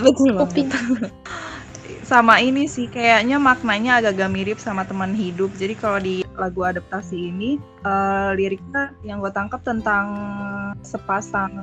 betul 0.01 0.29
banget. 0.33 0.65
Sama 2.11 2.43
ini 2.43 2.67
sih 2.67 2.91
kayaknya 2.91 3.39
maknanya 3.39 4.03
agak-agak 4.03 4.29
mirip 4.35 4.59
sama 4.59 4.83
teman 4.83 5.15
hidup. 5.15 5.47
Jadi 5.55 5.79
kalau 5.79 5.95
di 5.95 6.27
lagu 6.35 6.59
adaptasi 6.59 7.31
ini 7.31 7.55
eh, 7.87 8.29
liriknya 8.35 8.91
yang 9.07 9.23
gue 9.23 9.31
tangkap 9.31 9.63
tentang 9.63 10.11
sepasang 10.83 11.55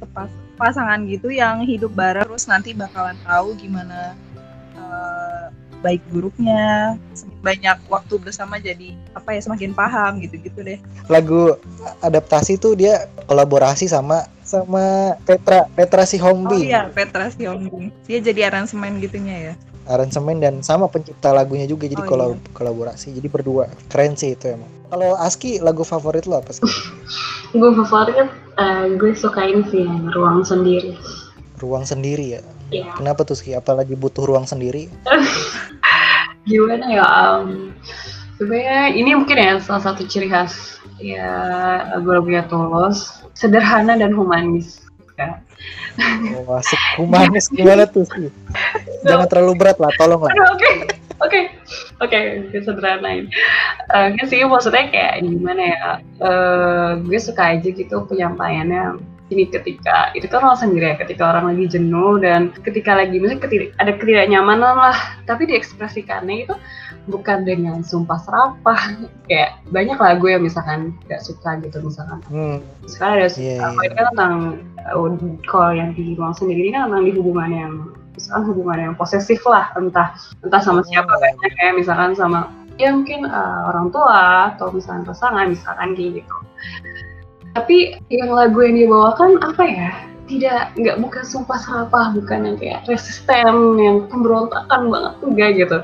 sepas, 0.00 0.32
pasangan 0.56 1.04
gitu 1.04 1.28
yang 1.28 1.60
hidup 1.68 1.92
bareng 1.92 2.24
terus 2.24 2.48
nanti 2.48 2.72
bakalan 2.72 3.12
tahu 3.28 3.52
gimana 3.60 4.16
eh, 4.72 5.52
baik 5.84 6.00
buruknya 6.08 6.96
banyak 7.44 7.76
waktu 7.92 8.16
bersama 8.16 8.56
jadi 8.56 8.96
apa 9.12 9.36
ya 9.36 9.44
semakin 9.44 9.76
paham 9.76 10.16
gitu-gitu 10.24 10.64
deh. 10.64 10.80
Lagu 11.12 11.60
adaptasi 12.00 12.56
tuh 12.56 12.72
dia 12.72 13.04
kolaborasi 13.28 13.84
sama 13.84 14.24
sama 14.46 14.84
Petra 15.22 15.66
Petra 15.68 16.06
si 16.06 16.16
Oh 16.16 16.30
Hombi. 16.30 16.70
iya 16.70 16.86
Petra 16.88 17.26
Siombing. 17.28 17.90
Dia 18.06 18.22
jadi 18.22 18.46
aransemen 18.46 18.96
gitunya 18.96 19.36
ya. 19.42 19.54
aransemen 19.86 20.38
dan 20.38 20.54
sama 20.62 20.86
pencipta 20.86 21.30
lagunya 21.30 21.62
juga 21.62 21.86
jadi 21.86 22.00
Oh, 22.00 22.08
kolab- 22.08 22.42
kolaborasi. 22.52 23.10
Jadi 23.12 23.26
berdua. 23.26 23.70
Keren 23.86 24.14
sih 24.14 24.32
itu 24.32 24.50
emang. 24.50 24.66
Kalau 24.86 25.14
Aski 25.16 25.58
lagu 25.58 25.82
favorit 25.82 26.26
lo 26.26 26.38
apa 26.38 26.50
sih? 26.50 26.62
Gue 27.50 27.70
favorit 27.76 28.26
eh, 28.56 28.86
gue 28.92 29.10
suka 29.12 29.42
ini 29.42 29.62
sih 29.64 29.82
yang 29.82 30.10
ruang 30.10 30.42
sendiri. 30.42 30.94
Ruang 31.56 31.82
sendiri 31.82 32.34
ya? 32.34 32.42
Ya 32.66 32.90
kenapa 32.92 33.22
tuh 33.22 33.34
Ski? 33.34 33.54
Apalagi 33.54 33.94
butuh 33.94 34.26
ruang 34.26 34.42
sendiri? 34.42 34.90
Gimana 36.46 36.86
ya 36.86 37.06
um, 37.34 37.74
sebenarnya 38.36 38.90
ini 38.92 39.10
mungkin 39.14 39.36
ya 39.36 39.58
salah 39.58 39.82
satu 39.84 40.02
ciri 40.02 40.26
khas 40.26 40.78
ya 41.00 41.32
lagu-lagunya 41.96 42.46
tulus. 42.48 43.22
Sederhana 43.36 44.00
dan 44.00 44.16
humanis 44.16 44.86
ya. 45.16 45.40
oh, 46.44 46.56
asik. 46.60 46.80
Humanis 47.00 47.48
gimana 47.52 47.88
tuh 47.88 48.04
Ski 48.04 48.28
jangan 49.04 49.26
terlalu 49.28 49.52
berat 49.56 49.76
lah 49.80 49.92
tolong 49.96 50.24
lah. 50.24 50.32
Oke. 50.52 50.70
Oke. 51.24 51.40
Oke 52.04 52.18
sederhanain. 52.52 53.28
Nggak 53.88 54.26
sih 54.28 54.44
maksudnya 54.44 54.92
kayak 54.92 55.24
gimana 55.24 55.62
ya? 55.64 55.84
Eh, 56.20 56.90
gue 57.04 57.18
suka 57.20 57.56
aja 57.56 57.68
gitu 57.72 58.04
penyampaiannya 58.04 59.00
ini 59.26 59.50
ketika 59.50 60.14
itu 60.14 60.30
kan 60.30 60.46
orang 60.46 60.60
sendiri 60.60 60.94
ya 60.94 60.96
ketika 61.02 61.34
orang 61.34 61.50
lagi 61.50 61.66
jenuh 61.66 62.22
dan 62.22 62.54
ketika 62.62 62.94
lagi 62.94 63.18
misalnya 63.18 63.72
ada 63.80 63.92
ketidaknyamanan 63.96 64.76
lah. 64.76 64.98
Tapi 65.24 65.48
diekspresikannya 65.48 66.46
itu 66.46 66.54
bukan 67.06 67.46
dengan 67.46 67.80
sumpah 67.82 68.18
serapah. 68.22 68.80
Kayak 69.30 69.58
banyak 69.70 69.98
lagu 69.98 70.26
yang 70.30 70.42
misalkan 70.44 70.94
gak 71.06 71.22
suka 71.22 71.58
gitu 71.62 71.78
misalkan. 71.82 72.18
Hmm, 72.30 72.58
sekarang 72.86 73.14
ada 73.22 73.28
Iya, 73.34 73.58
apa 73.62 73.80
itu 73.86 73.94
kan 73.94 74.06
tentang 74.14 74.34
uh, 74.86 75.10
kalau 75.46 75.70
yang 75.74 75.90
di 75.94 76.14
ruang 76.14 76.34
sendiri. 76.34 76.68
Ini 76.68 76.70
kan 76.76 76.82
tentang 76.90 77.04
di 77.06 77.12
hubungan 77.14 77.50
yang 77.50 77.72
misalkan 78.14 78.42
hubungan 78.52 78.78
yang 78.90 78.94
posesif 78.94 79.40
lah. 79.46 79.70
Entah 79.78 80.14
entah 80.42 80.60
sama 80.62 80.82
siapa 80.86 81.08
Oh. 81.10 81.18
kayaknya 81.18 81.48
kayak 81.58 81.74
misalkan 81.78 82.10
sama 82.14 82.50
ya 82.76 82.92
mungkin 82.92 83.24
uh, 83.24 83.72
orang 83.72 83.88
tua 83.88 84.52
atau 84.52 84.68
misalkan 84.68 85.08
pasangan 85.08 85.48
misalkan 85.48 85.96
kayak 85.96 86.20
gitu. 86.22 86.36
Tapi 87.56 87.96
yang 88.12 88.36
lagu 88.36 88.60
yang 88.60 88.76
dibawakan 88.76 89.40
apa 89.40 89.64
ya? 89.64 89.90
Tidak 90.26 90.74
nggak 90.74 90.98
bukan 90.98 91.22
sumpah 91.22 91.54
serapah 91.54 92.10
bukan 92.18 92.50
yang 92.50 92.56
kayak 92.58 92.82
resisten 92.90 93.78
yang 93.78 94.10
pemberontakan 94.10 94.90
banget 94.90 95.14
enggak 95.22 95.50
gitu 95.54 95.78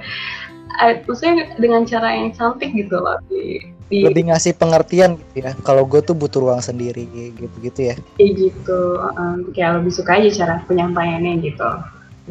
maksudnya 1.07 1.53
dengan 1.61 1.83
cara 1.85 2.09
yang 2.17 2.31
cantik 2.35 2.71
gitu 2.73 2.97
loh 2.99 3.19
di, 3.29 3.61
di 3.93 4.09
lebih 4.09 4.33
ngasih 4.33 4.57
pengertian 4.57 5.21
gitu 5.21 5.45
ya 5.45 5.53
kalau 5.63 5.85
gue 5.85 6.01
tuh 6.03 6.17
butuh 6.17 6.41
ruang 6.43 6.63
sendiri 6.65 7.07
gitu 7.37 7.57
gitu 7.61 7.81
ya. 7.93 7.95
Kayak 8.17 8.33
gitu 8.39 8.81
um, 8.99 9.53
kayak 9.53 9.81
lebih 9.81 9.93
suka 9.93 10.19
aja 10.19 10.31
cara 10.33 10.55
penyampaiannya 10.67 11.45
gitu 11.45 11.71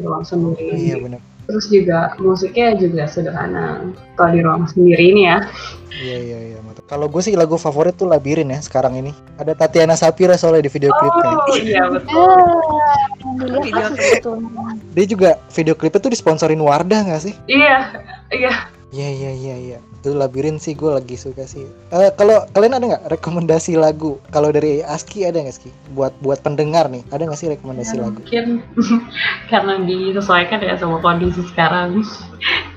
ruang 0.02 0.24
sendiri. 0.26 0.74
Iya 0.74 0.96
benar 1.00 1.31
terus 1.48 1.66
juga 1.68 2.14
musiknya 2.22 2.76
juga 2.78 3.04
sederhana. 3.10 3.92
Kalau 4.14 4.30
di 4.30 4.40
ruang 4.40 4.64
sendiri 4.70 5.14
ini 5.14 5.22
ya. 5.26 5.38
Iya 5.92 6.18
iya 6.18 6.38
iya 6.48 6.58
kalau 6.92 7.08
gue 7.08 7.24
sih 7.24 7.32
lagu 7.32 7.56
favorit 7.56 7.96
tuh 7.96 8.04
labirin 8.04 8.52
ya 8.52 8.60
sekarang 8.60 9.00
ini. 9.00 9.16
Ada 9.40 9.56
Tatiana 9.56 9.96
Sapira 9.96 10.36
soalnya 10.36 10.68
di 10.68 10.72
video 10.76 10.92
klipnya. 10.92 11.24
oh 11.32 11.56
iya 11.56 11.82
betul. 11.88 12.36
Ah, 12.36 13.64
yang 13.64 13.64
Video 13.64 13.88
itu. 13.96 14.32
dia 14.92 15.06
juga 15.08 15.30
video 15.56 15.72
klipnya 15.72 16.04
tuh 16.04 16.12
disponsorin 16.12 16.60
Wardah 16.60 17.08
nggak 17.08 17.22
sih? 17.24 17.32
Iya 17.48 17.96
iya. 18.28 18.52
Iya 18.92 19.08
iya 19.08 19.30
iya 19.32 19.56
iya. 19.56 19.78
Itu 20.02 20.18
labirin 20.18 20.58
sih 20.58 20.74
gue 20.74 20.90
lagi 20.90 21.14
suka 21.14 21.46
sih. 21.46 21.62
Eh 21.94 22.10
kalau 22.18 22.42
kalian 22.50 22.74
ada 22.74 22.84
nggak 22.90 23.04
rekomendasi 23.14 23.78
lagu? 23.78 24.18
Kalau 24.34 24.50
dari 24.50 24.82
Aski 24.82 25.22
ada 25.22 25.38
nggak 25.38 25.54
Ski? 25.54 25.70
Buat 25.94 26.10
buat 26.18 26.42
pendengar 26.42 26.90
nih, 26.90 27.06
ada 27.14 27.22
nggak 27.22 27.38
sih 27.38 27.54
rekomendasi 27.54 28.02
lagu? 28.02 28.18
mungkin 28.18 28.66
karena 29.54 29.78
disesuaikan 29.86 30.58
ya 30.58 30.74
sama 30.74 30.98
kondisi 30.98 31.46
sekarang 31.54 32.02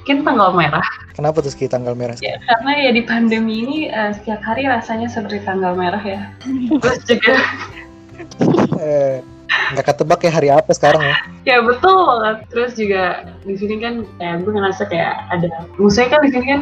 mungkin 0.06 0.22
tanggal 0.22 0.54
merah 0.54 0.86
Kenapa 1.18 1.42
tuh 1.42 1.50
Ski 1.50 1.66
tanggal 1.66 1.98
merah? 1.98 2.14
ya 2.22 2.38
karena 2.46 2.72
ya 2.78 2.92
di 2.94 3.02
pandemi 3.02 3.66
ini 3.66 3.78
eh, 3.90 4.14
setiap 4.14 4.46
hari 4.46 4.70
rasanya 4.70 5.10
seperti 5.10 5.42
tanggal 5.42 5.74
merah 5.74 6.04
ya 6.06 6.30
terus 6.86 7.02
juga 7.10 7.42
Eh, 8.78 9.20
nggak 9.74 9.86
ketebak 9.92 10.20
ya 10.26 10.32
hari 10.32 10.50
apa 10.54 10.72
sekarang 10.74 11.02
ya? 11.02 11.16
Ya 11.46 11.58
betul. 11.62 12.22
Terus 12.54 12.78
juga 12.78 13.26
di 13.46 13.56
sini 13.58 13.82
kan 13.82 14.06
kayak 14.18 14.46
gue 14.46 14.52
ngerasa 14.54 14.84
kayak 14.90 15.14
ada 15.34 15.48
maksudnya 15.78 16.10
kan 16.14 16.22
di 16.26 16.30
sini 16.34 16.46
kan 16.46 16.62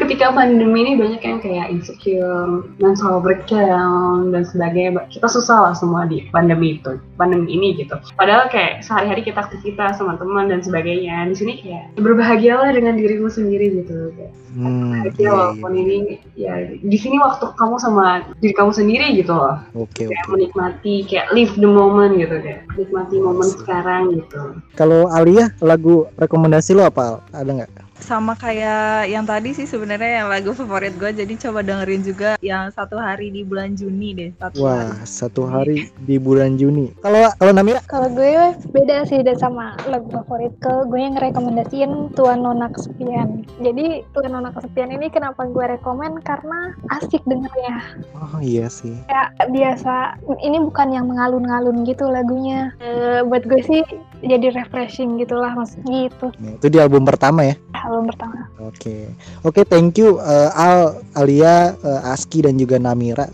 ketika 0.00 0.32
pandemi 0.32 0.78
ini 0.84 0.92
banyak 0.98 1.22
yang 1.22 1.38
kayak 1.40 1.66
insecure, 1.72 2.66
mental 2.80 3.20
breakdown 3.20 4.32
dan 4.32 4.42
sebagainya. 4.44 5.04
Kita 5.08 5.28
susah 5.28 5.70
lah 5.70 5.74
semua 5.76 6.04
di 6.08 6.28
pandemi 6.32 6.80
itu, 6.80 6.98
pandemi 7.16 7.52
ini 7.52 7.76
gitu. 7.76 7.96
Padahal 8.16 8.48
kayak 8.52 8.84
sehari-hari 8.84 9.24
kita 9.24 9.44
aktivitas 9.44 10.00
sama 10.00 10.16
teman 10.20 10.48
dan 10.48 10.60
sebagainya. 10.60 11.28
Di 11.32 11.36
sini 11.36 11.52
kayak 11.60 11.96
berbahagialah 12.00 12.72
dengan 12.72 12.96
dirimu 12.98 13.28
sendiri 13.28 13.82
gitu. 13.82 14.12
Kayak 14.16 14.41
Hmm, 14.52 15.00
iya, 15.00 15.12
iya. 15.16 15.30
walaupun 15.32 15.72
ini 15.72 16.20
ya 16.36 16.52
di 16.68 16.98
sini 17.00 17.16
waktu 17.16 17.56
kamu 17.56 17.80
sama 17.80 18.20
diri 18.36 18.52
kamu 18.52 18.68
sendiri 18.76 19.16
gitu 19.16 19.32
loh 19.32 19.56
Oke 19.72 20.04
kayak 20.04 20.28
oke. 20.28 20.32
menikmati 20.36 20.94
kayak 21.08 21.32
live 21.32 21.56
the 21.56 21.64
moment 21.64 22.12
gitu 22.20 22.36
kayak 22.36 22.68
nikmati 22.76 23.16
momen 23.16 23.48
sekarang 23.48 24.12
gitu 24.12 24.60
Kalau 24.76 25.08
Alia 25.08 25.48
lagu 25.64 26.04
rekomendasi 26.20 26.76
lo 26.76 26.84
apa? 26.84 27.24
Ada 27.32 27.48
nggak? 27.48 27.70
Sama 28.02 28.34
kayak 28.34 29.08
yang 29.08 29.24
tadi 29.24 29.54
sih 29.54 29.64
sebenarnya 29.64 30.22
yang 30.22 30.28
lagu 30.28 30.50
favorit 30.52 30.92
gue 30.98 31.14
jadi 31.14 31.34
coba 31.48 31.62
dengerin 31.62 32.02
juga 32.02 32.30
yang 32.42 32.68
satu 32.74 32.98
hari 32.98 33.30
di 33.30 33.46
bulan 33.46 33.78
Juni 33.78 34.12
deh 34.12 34.30
satu 34.36 34.56
Wah 34.66 34.90
hari. 34.90 35.06
satu 35.06 35.42
hari 35.46 35.76
di 36.04 36.16
bulan 36.18 36.58
Juni. 36.58 36.90
Kalau 37.00 37.30
kalau 37.38 37.52
Namira? 37.54 37.80
Kalau 37.86 38.10
gue 38.10 38.58
beda 38.74 39.06
sih 39.06 39.22
dan 39.22 39.38
sama 39.38 39.78
lagu 39.86 40.10
favorit 40.10 40.52
ke 40.58 40.72
gue 40.90 41.00
yang 41.00 41.16
rekomendasiin 41.16 42.12
Tuan 42.18 42.42
Nona 42.42 42.68
Kesepian. 42.74 43.46
Jadi 43.62 44.02
Tuan 44.12 44.34
Nona 44.34 44.50
Kesepian 44.50 44.90
ini 44.90 45.06
kenapa 45.08 45.46
gue 45.46 45.64
rekomen 45.78 46.18
karena 46.26 46.74
asik 46.98 47.22
dengernya. 47.24 48.02
Oh 48.18 48.42
iya 48.42 48.66
sih. 48.66 48.98
Kayak 49.06 49.30
biasa 49.54 49.94
ini 50.42 50.58
bukan 50.58 50.90
yang 50.90 51.06
mengalun-ngalun 51.06 51.86
gitu 51.86 52.10
lagunya. 52.10 52.74
Eh, 52.82 53.22
buat 53.22 53.46
gue 53.46 53.62
sih 53.62 53.82
jadi 54.22 54.54
refreshing 54.54 55.18
gitulah 55.18 55.54
maksudnya 55.54 56.08
gitu. 56.10 56.26
Nah, 56.38 56.52
itu 56.58 56.66
di 56.70 56.78
album 56.78 57.02
pertama 57.06 57.46
ya. 57.46 57.54
Album 57.92 58.08
pertama. 58.08 58.48
Oke, 58.64 59.12
oke, 59.44 59.60
thank 59.68 60.00
you 60.00 60.16
eh, 60.16 60.50
Al, 60.56 61.04
Alia, 61.12 61.76
eh, 61.76 62.00
Aski 62.08 62.40
dan 62.40 62.56
juga 62.56 62.80
Namira 62.80 63.28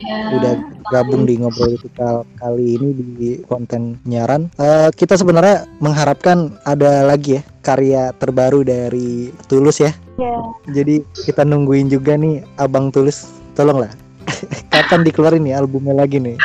ya 0.00 0.34
udah 0.34 0.54
gabung 0.90 1.24
di 1.24 1.40
ngobrol 1.40 1.78
Kritikal 1.78 2.26
kali 2.40 2.76
ini 2.76 2.88
di 3.16 3.30
konten 3.46 4.00
nyaran. 4.04 4.50
Eh, 4.58 4.88
kita 4.92 5.16
sebenarnya 5.16 5.68
mengharapkan 5.78 6.56
ada 6.66 7.06
lagi 7.06 7.40
ya 7.40 7.42
karya 7.62 8.02
terbaru 8.18 8.66
dari 8.66 9.30
Tulus 9.46 9.80
ya. 9.80 9.92
Ya. 10.18 10.36
Jadi 10.70 11.02
kita 11.24 11.46
nungguin 11.46 11.88
juga 11.88 12.18
nih 12.18 12.44
Abang 12.60 12.92
Tulus, 12.92 13.30
tolonglah. 13.54 13.90
Kapan 14.74 15.02
dikeluarin 15.06 15.42
nih 15.46 15.56
albumnya 15.56 15.94
lagi 15.96 16.18
nih? 16.18 16.36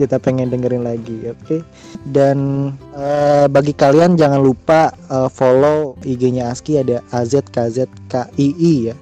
Kita 0.00 0.16
pengen 0.16 0.48
dengerin 0.48 0.88
lagi 0.88 1.28
oke 1.28 1.60
dan 2.08 2.72
eh, 2.96 3.44
bagi 3.52 3.76
kalian 3.76 4.16
jangan 4.16 4.40
lupa 4.40 4.96
eh, 5.12 5.28
follow 5.28 6.00
IG-nya 6.00 6.48
Aski 6.48 6.80
ada 6.80 7.04
AZKZKII 7.12 8.74
ya 8.88 8.96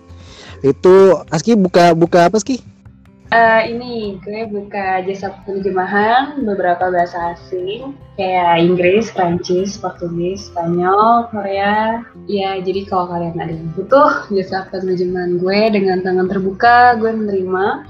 itu 0.66 0.94
Aski 1.30 1.55
buka 1.55 1.94
buka 1.94 2.26
apa 2.26 2.42
Aski 2.42 2.78
Eh, 3.28 3.62
ini 3.76 4.16
gue 4.24 4.49
buka 4.49 5.05
jasa 5.05 5.36
penerjemahan 5.44 6.40
beberapa 6.49 6.88
bahasa 6.88 7.36
asing 7.36 7.92
kayak 8.16 8.57
Inggris, 8.57 9.12
Prancis, 9.12 9.76
Portugis, 9.76 10.49
Spanyol, 10.49 11.28
Korea. 11.28 12.09
Ya, 12.24 12.57
jadi 12.57 12.88
kalau 12.88 13.12
kalian 13.12 13.36
ada 13.36 13.53
yang 13.53 13.68
butuh 13.76 14.32
jasa 14.32 14.64
penerjemahan 14.72 15.36
gue 15.44 15.61
dengan 15.76 16.01
tangan 16.01 16.24
terbuka, 16.24 16.96
gue 16.96 17.12
menerima. 17.12 17.84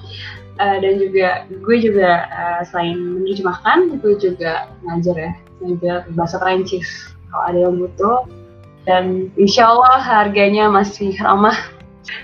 Eh, 0.58 0.76
dan 0.82 0.92
juga 0.98 1.28
gue 1.46 1.76
juga 1.78 2.26
eh, 2.26 2.60
selain 2.66 2.98
menerjemahkan, 2.98 4.02
gue 4.02 4.14
juga 4.18 4.66
ngajar 4.82 5.14
ya, 5.14 5.32
ngajar 5.62 5.98
bahasa 6.18 6.36
Prancis. 6.42 7.14
Kalau 7.30 7.44
ada 7.46 7.58
yang 7.68 7.78
butuh, 7.78 8.26
dan 8.88 9.28
insya 9.38 9.70
Allah 9.70 10.00
harganya 10.02 10.66
masih 10.66 11.14
ramah 11.22 11.54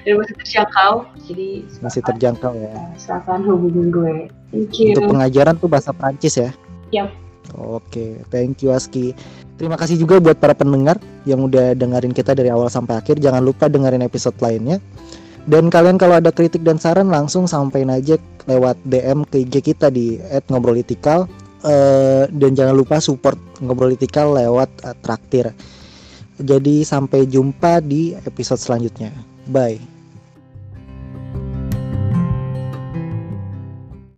dan 0.03 0.19
masih 0.19 0.35
terjangkau. 0.43 0.93
Jadi 1.31 1.49
masih 1.85 2.03
terjangkau 2.03 2.53
ya 2.57 2.75
silakan 2.99 3.47
hubungin 3.47 3.93
gue. 3.95 4.13
Thank 4.51 4.83
you. 4.83 4.99
untuk 4.99 5.15
pengajaran 5.15 5.55
tuh 5.61 5.69
bahasa 5.71 5.93
Prancis 5.93 6.35
ya 6.41 6.51
Yap. 6.91 7.11
Oke, 7.55 8.19
thank 8.33 8.65
you 8.65 8.73
Aski. 8.73 9.13
Terima 9.61 9.79
kasih 9.79 10.01
juga 10.01 10.19
buat 10.19 10.41
para 10.41 10.57
pendengar 10.57 10.99
yang 11.29 11.45
udah 11.45 11.77
dengerin 11.77 12.11
kita 12.11 12.35
dari 12.35 12.51
awal 12.51 12.67
sampai 12.67 12.99
akhir. 12.99 13.23
Jangan 13.23 13.45
lupa 13.45 13.71
dengerin 13.71 14.03
episode 14.03 14.35
lainnya. 14.43 14.83
Dan 15.45 15.69
kalian 15.69 16.01
kalau 16.01 16.17
ada 16.17 16.33
kritik 16.33 16.65
dan 16.65 16.81
saran 16.81 17.13
langsung 17.13 17.45
sampaikan 17.45 17.93
aja 17.93 18.17
lewat 18.49 18.81
DM 18.89 19.29
ke 19.29 19.45
IG 19.45 19.61
kita 19.61 19.93
di 19.93 20.17
@ngobrolitikal. 20.49 21.29
Eh, 21.65 22.29
dan 22.29 22.53
jangan 22.53 22.77
lupa 22.77 23.01
support 23.01 23.41
ngobrolitikal 23.61 24.37
lewat 24.37 24.69
eh, 24.85 24.97
traktir. 25.01 25.47
Jadi 26.37 26.85
sampai 26.85 27.25
jumpa 27.25 27.81
di 27.81 28.13
episode 28.13 28.61
selanjutnya. 28.61 29.13
Bye. 29.49 29.94